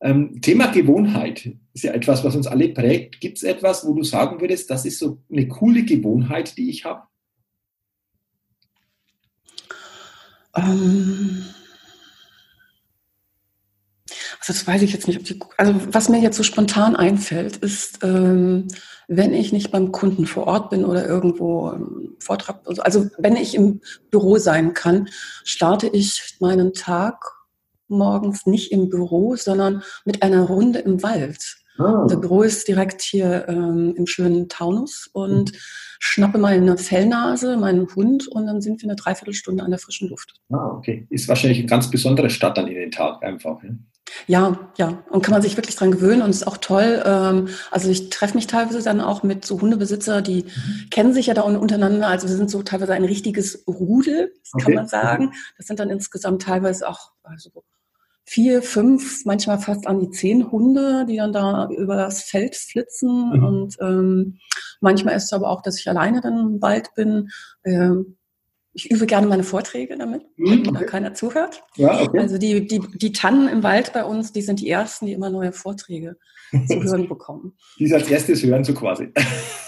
[0.00, 3.20] Ähm, Thema Gewohnheit ist ja etwas, was uns alle prägt.
[3.20, 6.84] Gibt es etwas, wo du sagen würdest, das ist so eine coole Gewohnheit, die ich
[6.84, 7.02] habe?
[10.54, 11.44] Ähm,
[14.48, 15.28] das weiß ich jetzt nicht.
[15.28, 18.66] Die, also was mir jetzt so spontan einfällt, ist, ähm,
[19.06, 23.54] wenn ich nicht beim Kunden vor Ort bin oder irgendwo im Vortrag, also wenn ich
[23.54, 23.80] im
[24.10, 25.08] Büro sein kann,
[25.44, 27.22] starte ich meinen Tag
[27.88, 31.58] morgens nicht im Büro, sondern mit einer Runde im Wald.
[31.78, 32.02] Ah.
[32.02, 35.58] Unser Büro ist direkt hier ähm, im schönen Taunus und mhm.
[36.00, 40.34] schnappe meine Fellnase, meinen Hund und dann sind wir eine Dreiviertelstunde an der frischen Luft.
[40.50, 41.06] Ah, okay.
[41.08, 43.62] Ist wahrscheinlich eine ganz besondere Stadt dann in den Tag einfach.
[43.62, 43.70] Ja?
[44.26, 45.02] Ja, ja.
[45.10, 47.02] Und kann man sich wirklich dran gewöhnen und ist auch toll.
[47.04, 50.90] Ähm, also ich treffe mich teilweise dann auch mit so Hundebesitzer, die mhm.
[50.90, 52.08] kennen sich ja da untereinander.
[52.08, 54.64] Also wir sind so teilweise ein richtiges Rudel, okay.
[54.64, 55.32] kann man sagen.
[55.56, 57.50] Das sind dann insgesamt teilweise auch also
[58.28, 63.30] vier, fünf, manchmal fast an die zehn Hunde, die dann da über das Feld flitzen.
[63.30, 63.44] Mhm.
[63.44, 64.38] Und ähm,
[64.82, 67.30] manchmal ist es aber auch, dass ich alleine dann im Wald bin.
[67.64, 68.17] Ähm,
[68.78, 70.70] ich übe gerne meine Vorträge damit, mhm, okay.
[70.72, 71.64] da keiner zuhört.
[71.74, 72.18] Ja, okay.
[72.20, 75.30] Also die, die, die Tannen im Wald bei uns, die sind die ersten, die immer
[75.30, 76.16] neue Vorträge
[76.68, 77.56] zu hören bekommen.
[77.76, 79.08] Die es als erstes hören, so quasi.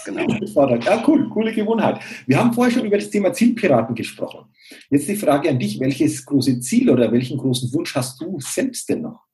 [0.05, 0.21] Genau.
[0.85, 2.01] ja, cool, coole Gewohnheit.
[2.25, 4.45] Wir haben vorher schon über das Thema Zielpiraten gesprochen.
[4.89, 8.87] Jetzt die Frage an dich, welches große Ziel oder welchen großen Wunsch hast du selbst
[8.87, 9.25] denn noch?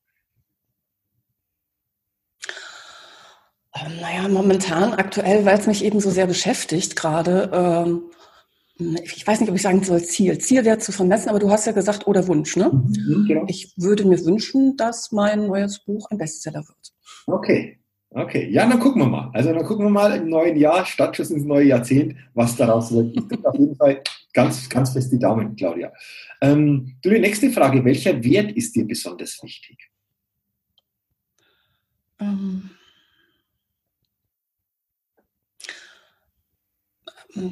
[3.76, 8.02] Ähm, naja, momentan, aktuell, weil es mich eben so sehr beschäftigt gerade, ähm,
[8.80, 10.38] ich weiß nicht, ob ich sagen soll Ziel.
[10.38, 12.72] Ziel wäre zu vermessen, aber du hast ja gesagt, oder Wunsch, ne?
[12.72, 13.46] Mhm, genau.
[13.48, 16.94] Ich würde mir wünschen, dass mein neues Buch ein Bestseller wird.
[17.26, 17.80] Okay.
[18.10, 19.30] Okay, ja, dann gucken wir mal.
[19.34, 23.16] Also dann gucken wir mal im neuen Jahr, Startschuss ins neue Jahrzehnt, was daraus wird.
[23.16, 24.02] Ich drücke auf jeden Fall
[24.34, 25.92] ganz, ganz fest die Daumen, Claudia.
[26.42, 29.78] Ähm, du, die nächste Frage, welcher Wert ist dir besonders wichtig?
[32.20, 32.70] Ähm,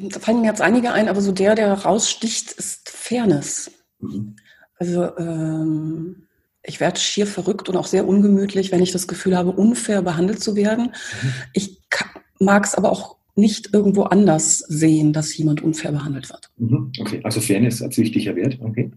[0.09, 3.71] da fallen mir jetzt einige ein, aber so der, der raussticht, ist Fairness.
[3.99, 4.35] Mhm.
[4.77, 6.27] Also ähm,
[6.63, 10.41] ich werde schier verrückt und auch sehr ungemütlich, wenn ich das Gefühl habe, unfair behandelt
[10.41, 10.85] zu werden.
[11.21, 11.33] Mhm.
[11.53, 11.81] Ich
[12.39, 16.49] mag es aber auch nicht irgendwo anders sehen, dass jemand unfair behandelt wird.
[16.57, 16.91] Mhm.
[16.99, 18.57] Okay, also Fairness als wichtiger Wert.
[18.61, 18.91] Okay.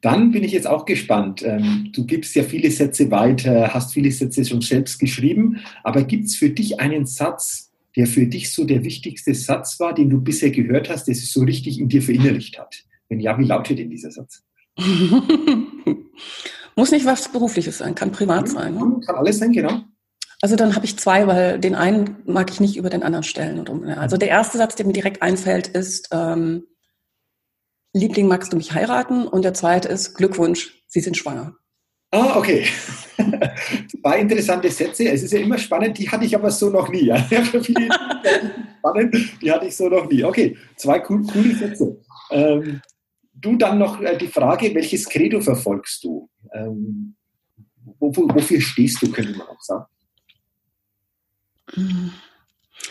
[0.00, 1.42] Dann bin ich jetzt auch gespannt.
[1.44, 6.26] Ähm, du gibst ja viele Sätze weiter, hast viele Sätze schon selbst geschrieben, aber gibt
[6.26, 10.20] es für dich einen Satz, der für dich so der wichtigste Satz war, den du
[10.20, 12.84] bisher gehört hast, der sich so richtig in dir verinnerlicht hat?
[13.08, 14.42] Wenn ja, wie lautet denn dieser Satz?
[16.76, 18.74] Muss nicht was Berufliches sein, kann privat sein.
[18.74, 19.00] Ne?
[19.04, 19.82] Kann alles sein, genau.
[20.42, 23.68] Also dann habe ich zwei, weil den einen mag ich nicht über den anderen stellen.
[23.88, 26.64] Also der erste Satz, der mir direkt einfällt, ist ähm,
[27.92, 29.26] Liebling, magst du mich heiraten?
[29.26, 31.56] Und der zweite ist Glückwunsch, Sie sind schwanger.
[32.10, 32.66] Ah, okay.
[33.88, 35.08] Zwei interessante Sätze.
[35.08, 37.06] Es ist ja immer spannend, die hatte ich aber so noch nie.
[38.78, 40.24] Spannend, die hatte ich so noch nie.
[40.24, 42.00] Okay, zwei cool, coole Sätze.
[42.30, 42.80] Ähm,
[43.34, 46.28] du dann noch äh, die Frage, welches Credo verfolgst du?
[46.52, 47.14] Ähm,
[47.98, 49.86] wofür stehst du, könnte man auch sagen?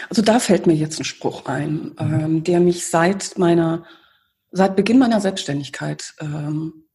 [0.09, 3.83] Also da fällt mir jetzt ein Spruch ein, ähm, der mich seit meiner,
[4.51, 6.85] seit Beginn meiner Selbstständigkeit ähm,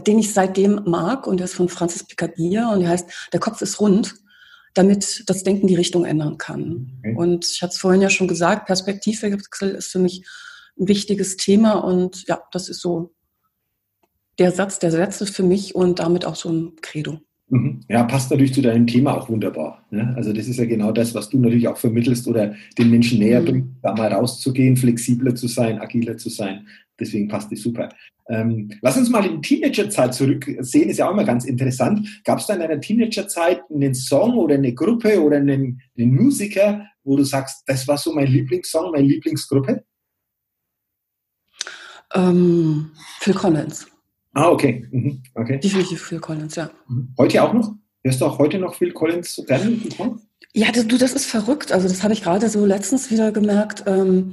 [0.00, 3.62] den ich seitdem mag und der ist von Francis Picardie und der heißt, der Kopf
[3.62, 4.14] ist rund,
[4.74, 6.92] damit das Denken die Richtung ändern kann.
[6.98, 7.14] Okay.
[7.16, 10.26] Und ich hatte es vorhin ja schon gesagt, Perspektivwechsel ist für mich
[10.78, 13.14] ein wichtiges Thema und ja, das ist so
[14.38, 17.18] der Satz der Sätze für mich und damit auch so ein Credo.
[17.48, 17.80] Mhm.
[17.88, 19.84] Ja, passt natürlich zu deinem Thema auch wunderbar.
[19.90, 20.12] Ne?
[20.16, 23.40] Also das ist ja genau das, was du natürlich auch vermittelst oder den Menschen näher
[23.40, 23.46] mhm.
[23.46, 26.66] bringst, da mal rauszugehen, flexibler zu sein, agiler zu sein.
[26.98, 27.88] Deswegen passt die super.
[28.28, 32.22] Ähm, lass uns mal in die Teenagerzeit zurücksehen, ist ja auch immer ganz interessant.
[32.24, 36.86] Gab es da in deiner Teenagerzeit einen Song oder eine Gruppe oder einen, einen, Musiker,
[37.04, 39.84] wo du sagst, das war so mein Lieblingssong, meine Lieblingsgruppe?
[42.14, 42.90] Ähm,
[43.20, 43.86] Phil Collins.
[44.34, 44.86] Ah, okay.
[44.90, 45.22] Mhm.
[45.34, 45.58] okay.
[45.58, 46.70] Definitiv Phil Collins, ja.
[46.88, 47.14] Mhm.
[47.16, 47.74] Heute auch noch?
[48.04, 49.78] Hörst du auch heute noch Phil Collins so gerne?
[50.54, 51.72] Ja, du, das ist verrückt.
[51.72, 53.84] Also das habe ich gerade so letztens wieder gemerkt.
[53.86, 54.32] Ähm,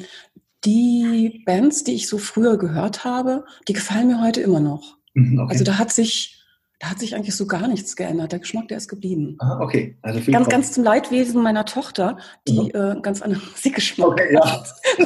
[0.65, 4.97] die Bands, die ich so früher gehört habe, die gefallen mir heute immer noch.
[5.13, 5.51] Mhm, okay.
[5.51, 6.43] Also da hat sich,
[6.79, 8.31] da hat sich eigentlich so gar nichts geändert.
[8.31, 9.37] Der Geschmack, der ist geblieben.
[9.39, 9.97] Ah, okay.
[10.01, 12.97] Also ganz, ganz zum Leidwesen meiner Tochter, die mhm.
[12.97, 14.63] äh, ganz anderen Musikgeschmack okay, ja.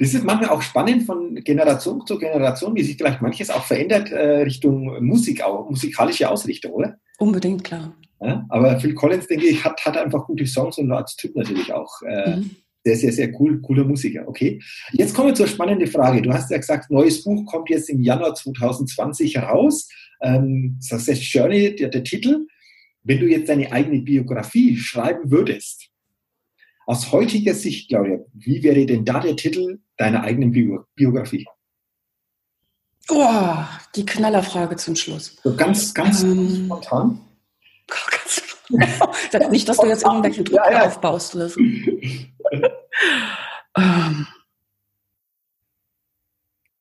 [0.00, 4.10] Das ist manchmal auch spannend von Generation zu Generation, wie sich vielleicht manches auch verändert
[4.10, 6.96] äh, Richtung Musik, auch musikalische Ausrichtung, oder?
[7.18, 7.94] Unbedingt, klar.
[8.20, 11.72] Ja, aber Phil Collins, denke ich, hat, hat einfach gute Songs und als Typ natürlich
[11.72, 12.02] auch.
[12.02, 14.26] Äh, mhm sehr, sehr, sehr cool, cooler Musiker.
[14.26, 14.60] Okay.
[14.92, 16.20] Jetzt kommen wir zur spannenden Frage.
[16.22, 19.88] Du hast ja gesagt, neues Buch kommt jetzt im Januar 2020 heraus.
[20.20, 22.46] Ähm, Success Journey, der, der Titel.
[23.04, 25.88] Wenn du jetzt deine eigene Biografie schreiben würdest,
[26.86, 31.46] aus heutiger Sicht, Claudia, wie wäre denn da der Titel deiner eigenen Bio Biografie?
[33.08, 33.64] Oh,
[33.94, 35.36] die Knallerfrage zum Schluss.
[35.42, 37.20] So ganz, ganz ähm, spontan.
[39.50, 40.86] Nicht, dass du jetzt irgendwelchen Druck ja, ja.
[40.86, 41.60] aufbaust oder so.
[43.76, 44.26] ähm.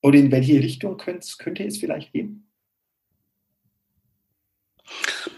[0.02, 2.48] Oder in welche Richtung könnte, es vielleicht gehen?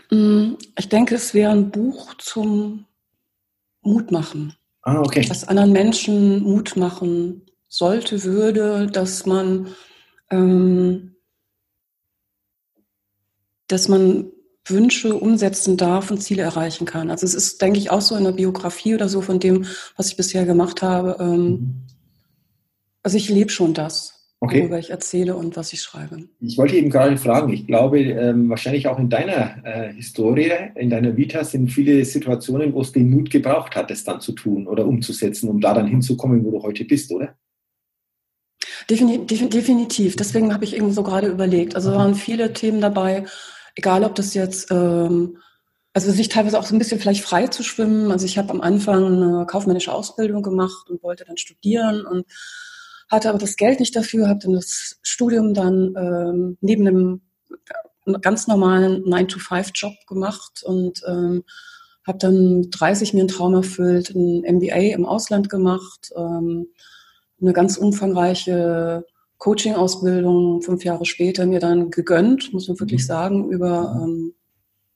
[0.09, 2.85] Mm, ich denke, es wäre ein Buch zum
[3.81, 4.55] Mutmachen.
[4.83, 5.25] Ah, okay.
[5.29, 9.73] Was anderen Menschen Mut machen sollte, würde, dass man,
[10.29, 11.15] ähm,
[13.67, 14.31] dass man
[14.65, 17.09] Wünsche umsetzen darf und Ziele erreichen kann.
[17.09, 19.65] Also es ist, denke ich, auch so in der Biografie oder so von dem,
[19.97, 21.17] was ich bisher gemacht habe.
[21.19, 21.81] Ähm, mhm.
[23.01, 24.61] Also ich lebe schon das okay.
[24.61, 26.27] worüber ich erzähle und was ich schreibe.
[26.39, 30.89] Ich wollte eben gerade fragen, ich glaube, ähm, wahrscheinlich auch in deiner äh, Historie, in
[30.89, 34.67] deiner Vita sind viele Situationen, wo es den Mut gebraucht hat, es dann zu tun
[34.67, 37.35] oder umzusetzen, um da dann hinzukommen, wo du heute bist, oder?
[38.89, 40.15] Definitiv, definitiv.
[40.17, 41.75] Deswegen habe ich eben so gerade überlegt.
[41.75, 43.23] Also waren viele Themen dabei,
[43.75, 45.37] egal ob das jetzt, ähm,
[45.93, 48.11] also sich teilweise auch so ein bisschen vielleicht frei zu schwimmen.
[48.11, 52.25] Also ich habe am Anfang eine kaufmännische Ausbildung gemacht und wollte dann studieren und
[53.09, 57.21] hatte aber das Geld nicht dafür, habe dann das Studium dann ähm, neben einem
[58.21, 61.43] ganz normalen 9-to-5-Job gemacht und ähm,
[62.05, 66.67] habe dann 30 mir einen Traum erfüllt, ein MBA im Ausland gemacht, ähm,
[67.41, 69.05] eine ganz umfangreiche
[69.43, 73.07] Coaching-Ausbildung fünf Jahre später mir dann gegönnt, muss man wirklich mhm.
[73.07, 74.33] sagen, über ähm,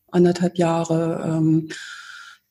[0.10, 1.22] anderthalb Jahre.
[1.28, 1.68] Ähm,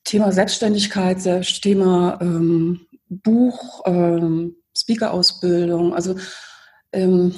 [0.04, 1.22] Thema Selbstständigkeit,
[1.62, 5.94] Thema ähm, Buch, ähm, Speaker-Ausbildung.
[5.94, 6.16] Also
[6.92, 7.34] ähm,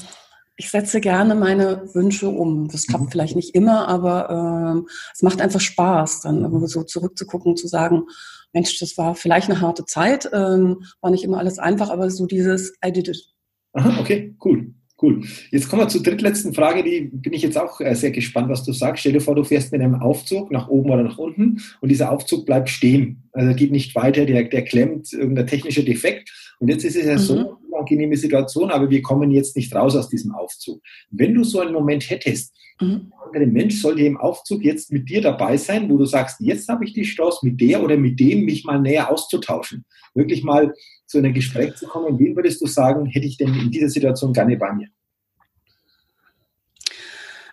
[0.57, 2.67] ich setze gerne meine Wünsche um.
[2.67, 3.11] Das klappt mhm.
[3.11, 8.07] vielleicht nicht immer, aber ähm, es macht einfach Spaß, dann so zurückzugucken, zu sagen,
[8.53, 12.27] Mensch, das war vielleicht eine harte Zeit, ähm, war nicht immer alles einfach, aber so
[12.27, 13.38] dieses I did it.
[13.73, 14.73] Aha, okay, cool.
[15.01, 15.23] Cool.
[15.53, 18.64] Jetzt kommen wir zur drittletzten Frage, die bin ich jetzt auch äh, sehr gespannt, was
[18.64, 19.01] du sagst.
[19.01, 22.11] Stell dir vor, du fährst mit einem Aufzug nach oben oder nach unten und dieser
[22.11, 23.23] Aufzug bleibt stehen.
[23.31, 26.31] Also geht nicht weiter, der, der klemmt, irgendein technischer Defekt.
[26.59, 27.19] Und jetzt ist es ja mhm.
[27.19, 27.49] so eine
[27.79, 30.83] unangenehme Situation, aber wir kommen jetzt nicht raus aus diesem Aufzug.
[31.11, 33.12] Wenn du so einen Moment hättest, mhm.
[33.33, 36.85] der Mensch sollte im Aufzug jetzt mit dir dabei sein, wo du sagst, jetzt habe
[36.85, 39.85] ich die Chance, mit der oder mit dem mich mal näher auszutauschen.
[40.14, 40.75] Wirklich mal
[41.09, 44.33] zu einem Gespräch zu kommen, wen würdest du sagen, hätte ich denn in dieser Situation
[44.33, 44.89] gerne bei mir?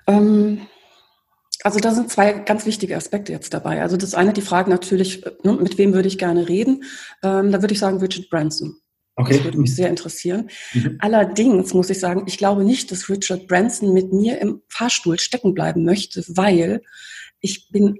[0.07, 0.67] Ähm,
[1.63, 3.81] also da sind zwei ganz wichtige Aspekte jetzt dabei.
[3.81, 6.83] Also das eine, die Frage natürlich, ne, mit wem würde ich gerne reden?
[7.23, 8.75] Ähm, da würde ich sagen Richard Branson.
[9.15, 9.37] Okay.
[9.37, 10.49] Das würde mich sehr interessieren.
[10.73, 10.97] Mhm.
[10.99, 15.53] Allerdings muss ich sagen, ich glaube nicht, dass Richard Branson mit mir im Fahrstuhl stecken
[15.53, 16.81] bleiben möchte, weil
[17.39, 17.97] ich bin,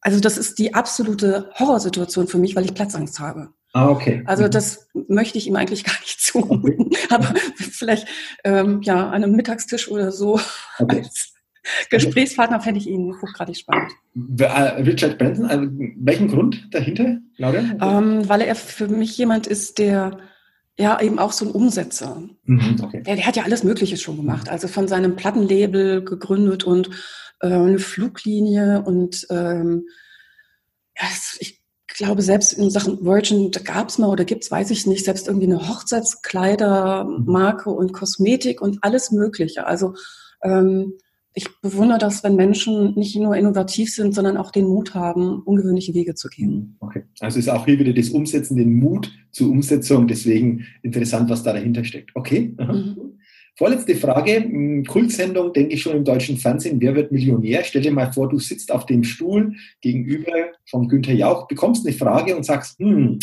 [0.00, 3.52] also das ist die absolute Horrorsituation für mich, weil ich Platzangst habe.
[3.72, 4.22] Ah, okay.
[4.26, 4.50] Also mhm.
[4.50, 6.86] das möchte ich ihm eigentlich gar nicht zumuten.
[6.86, 6.96] Okay.
[7.10, 8.06] Aber vielleicht
[8.44, 10.40] ähm, ja an einem Mittagstisch oder so
[10.78, 10.98] okay.
[10.98, 11.34] als
[11.90, 13.92] Gesprächspartner fände ich ihn hochgradig spannend.
[14.38, 14.44] Äh,
[14.82, 17.60] Richard Branson, also welchen Grund dahinter, Claudia?
[17.80, 20.18] Ähm, weil er für mich jemand ist, der
[20.78, 22.22] ja eben auch so ein Umsetzer.
[22.44, 23.02] Mhm, okay.
[23.02, 24.48] der, der, hat ja alles Mögliche schon gemacht.
[24.48, 26.90] Also von seinem Plattenlabel gegründet und
[27.40, 29.84] äh, eine Fluglinie und ähm,
[30.98, 31.04] ja,
[31.38, 31.59] ich
[32.00, 35.28] glaube, selbst in Sachen Virgin gab es mal oder gibt es, weiß ich nicht, selbst
[35.28, 39.66] irgendwie eine Hochzeitskleidermarke und Kosmetik und alles Mögliche.
[39.66, 39.92] Also
[40.42, 40.94] ähm,
[41.34, 45.92] ich bewundere das, wenn Menschen nicht nur innovativ sind, sondern auch den Mut haben, ungewöhnliche
[45.92, 46.78] Wege zu gehen.
[46.80, 47.02] Okay.
[47.20, 50.08] Also ist auch hier wieder das Umsetzen, den Mut zur Umsetzung.
[50.08, 52.12] Deswegen interessant, was da dahinter steckt.
[52.14, 52.56] Okay.
[52.58, 53.18] Mhm.
[53.56, 57.62] Vorletzte Frage, hm, Kultsendung, denke ich schon im deutschen Fernsehen, wer wird Millionär?
[57.64, 60.32] Stell dir mal vor, du sitzt auf dem Stuhl gegenüber
[60.68, 63.18] von Günther Jauch, bekommst eine Frage und sagst, hm,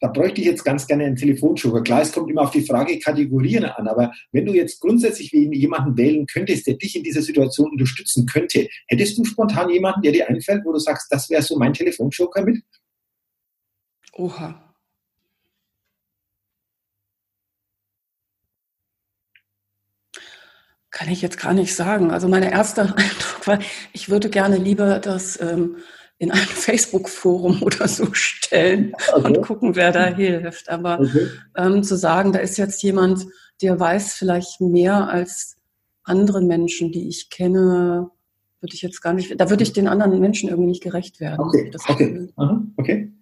[0.00, 1.82] da bräuchte ich jetzt ganz gerne einen Telefonjoker.
[1.82, 5.96] Klar, es kommt immer auf die Frage Kategorien an, aber wenn du jetzt grundsätzlich jemanden
[5.96, 10.28] wählen könntest, der dich in dieser Situation unterstützen könnte, hättest du spontan jemanden, der dir
[10.28, 12.62] einfällt, wo du sagst, das wäre so mein Telefonjoker mit?
[14.12, 14.67] Oha.
[20.90, 22.10] Kann ich jetzt gar nicht sagen.
[22.10, 23.58] Also mein erster Eindruck war,
[23.92, 25.76] ich würde gerne lieber das ähm,
[26.18, 29.26] in ein Facebook-Forum oder so stellen okay.
[29.26, 30.68] und gucken, wer da hilft.
[30.68, 31.28] Aber okay.
[31.56, 33.26] ähm, zu sagen, da ist jetzt jemand,
[33.62, 35.56] der weiß vielleicht mehr als
[36.04, 38.10] andere Menschen, die ich kenne,
[38.60, 41.40] würde ich jetzt gar nicht, da würde ich den anderen Menschen irgendwie nicht gerecht werden.
[41.40, 42.28] Okay, okay.
[42.36, 43.12] Aha, okay.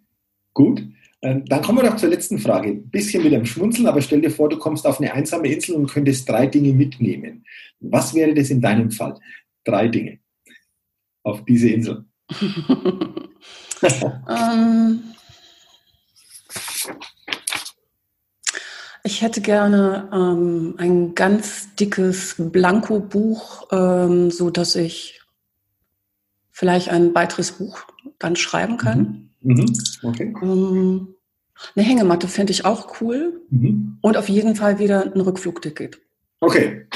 [0.54, 0.82] Gut.
[1.26, 2.68] Ähm, dann kommen wir doch zur letzten Frage.
[2.68, 5.74] Ein bisschen mit einem Schmunzeln, aber stell dir vor, du kommst auf eine einsame Insel
[5.74, 7.44] und könntest drei Dinge mitnehmen.
[7.80, 9.18] Was wäre das in deinem Fall?
[9.64, 10.20] Drei Dinge
[11.24, 12.04] auf diese Insel.
[13.82, 15.02] ähm,
[19.02, 25.20] ich hätte gerne ähm, ein ganz dickes Blankobuch, ähm, so dass ich
[26.52, 27.80] vielleicht ein weiteres Buch
[28.20, 29.32] dann schreiben kann.
[29.40, 29.56] Mhm.
[29.56, 29.72] Mhm.
[30.04, 30.32] Okay.
[30.40, 31.15] Ähm,
[31.74, 33.40] eine Hängematte fände ich auch cool.
[33.50, 33.98] Mhm.
[34.00, 36.00] Und auf jeden Fall wieder ein Rückflugticket.
[36.40, 36.86] Okay.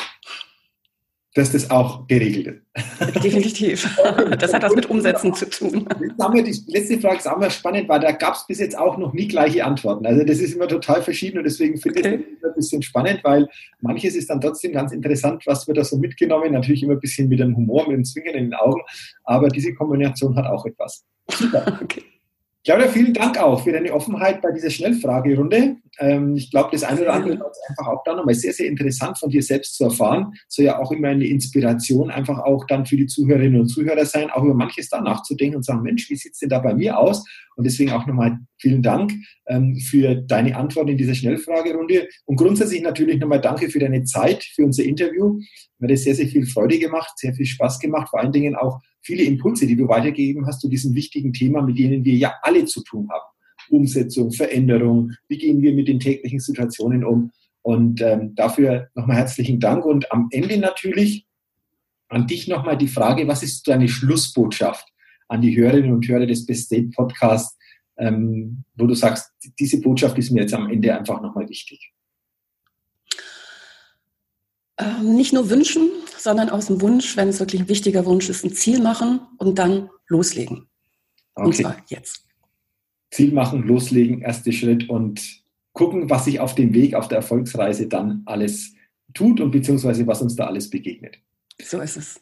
[1.34, 3.14] Dass das auch geregelt ist.
[3.24, 4.00] Definitiv.
[4.38, 5.88] Das hat was mit Umsetzen zu tun.
[5.98, 9.12] die letzte Frage ist auch mal spannend, weil da gab es bis jetzt auch noch
[9.12, 10.06] nie gleiche Antworten.
[10.06, 12.14] Also das ist immer total verschieden und deswegen finde okay.
[12.16, 13.48] ich es ein bisschen spannend, weil
[13.80, 16.52] manches ist dann trotzdem ganz interessant, was wird da so mitgenommen.
[16.52, 18.80] Natürlich immer ein bisschen mit dem Humor, mit dem Zwingen in den Augen,
[19.22, 21.04] aber diese Kombination hat auch etwas.
[21.30, 21.78] Super.
[21.82, 22.02] Okay.
[22.62, 25.76] Claudia, vielen Dank auch für deine Offenheit bei dieser Schnellfragerunde.
[25.98, 29.18] Ähm, ich glaube, das eine oder andere ist einfach auch da nochmal sehr, sehr interessant
[29.18, 30.34] von dir selbst zu erfahren.
[30.46, 34.30] Soll ja auch immer eine Inspiration einfach auch dann für die Zuhörerinnen und Zuhörer sein,
[34.30, 36.98] auch über manches da nachzudenken und sagen, Mensch, wie sieht es denn da bei mir
[36.98, 37.24] aus?
[37.60, 39.12] Und deswegen auch nochmal vielen Dank
[39.46, 42.08] ähm, für deine Antwort in dieser Schnellfragerunde.
[42.24, 45.38] Und grundsätzlich natürlich nochmal danke für deine Zeit, für unser Interview.
[45.78, 48.56] Mir hat es sehr, sehr viel Freude gemacht, sehr viel Spaß gemacht, vor allen Dingen
[48.56, 52.32] auch viele Impulse, die du weitergegeben hast zu diesem wichtigen Thema, mit denen wir ja
[52.40, 53.24] alle zu tun haben.
[53.68, 57.30] Umsetzung, Veränderung, wie gehen wir mit den täglichen Situationen um.
[57.60, 59.84] Und ähm, dafür nochmal herzlichen Dank.
[59.84, 61.26] Und am Ende natürlich
[62.08, 64.90] an dich nochmal die Frage, was ist deine Schlussbotschaft
[65.30, 67.56] an die Hörerinnen und Hörer des Best State Podcasts,
[67.96, 71.92] ähm, wo du sagst, diese Botschaft ist mir jetzt am Ende einfach nochmal wichtig?
[74.78, 78.44] Ähm, nicht nur wünschen, sondern aus dem Wunsch, wenn es wirklich ein wichtiger Wunsch ist,
[78.44, 80.66] ein Ziel machen und dann loslegen.
[81.34, 81.46] Okay.
[81.46, 82.26] Und zwar jetzt.
[83.10, 87.86] Ziel machen, loslegen, erster Schritt und gucken, was sich auf dem Weg, auf der Erfolgsreise
[87.86, 88.72] dann alles
[89.14, 91.18] tut und beziehungsweise was uns da alles begegnet.
[91.62, 92.20] So ist es.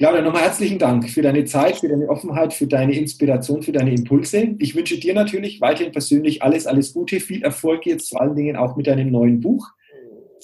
[0.00, 3.92] Claudia, nochmal herzlichen Dank für deine Zeit, für deine Offenheit, für deine Inspiration, für deine
[3.92, 4.54] Impulse.
[4.60, 8.54] Ich wünsche dir natürlich weiterhin persönlich alles, alles Gute, viel Erfolg jetzt vor allen Dingen
[8.54, 9.66] auch mit deinem neuen Buch.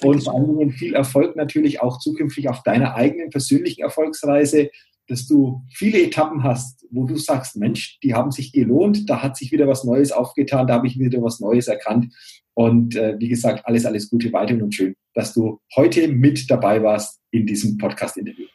[0.02, 4.70] Und vor allen Dingen viel Erfolg natürlich auch zukünftig auf deiner eigenen persönlichen Erfolgsreise,
[5.06, 9.36] dass du viele Etappen hast, wo du sagst, Mensch, die haben sich gelohnt, da hat
[9.36, 12.12] sich wieder was Neues aufgetan, da habe ich wieder was Neues erkannt.
[12.54, 16.82] Und äh, wie gesagt, alles, alles Gute weiterhin und schön, dass du heute mit dabei
[16.82, 18.46] warst in diesem Podcast-Interview.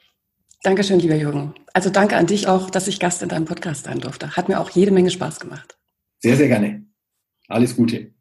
[0.61, 1.53] Dankeschön, lieber Jürgen.
[1.73, 4.35] Also danke an dich auch, dass ich Gast in deinem Podcast sein durfte.
[4.35, 5.77] Hat mir auch jede Menge Spaß gemacht.
[6.19, 6.85] Sehr, sehr gerne.
[7.47, 8.11] Alles Gute.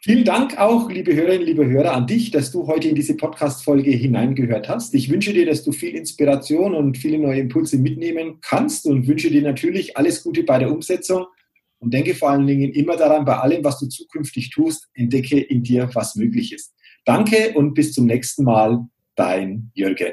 [0.00, 3.90] Vielen Dank auch, liebe Hörerinnen, liebe Hörer, an dich, dass du heute in diese Podcast-Folge
[3.90, 4.94] hineingehört hast.
[4.94, 9.30] Ich wünsche dir, dass du viel Inspiration und viele neue Impulse mitnehmen kannst und wünsche
[9.30, 11.26] dir natürlich alles Gute bei der Umsetzung
[11.78, 15.62] und denke vor allen Dingen immer daran, bei allem, was du zukünftig tust, entdecke in
[15.62, 16.72] dir, was möglich ist.
[17.04, 18.86] Danke und bis zum nächsten Mal,
[19.16, 20.12] dein Jürgen.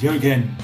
[0.00, 0.56] Jürgen.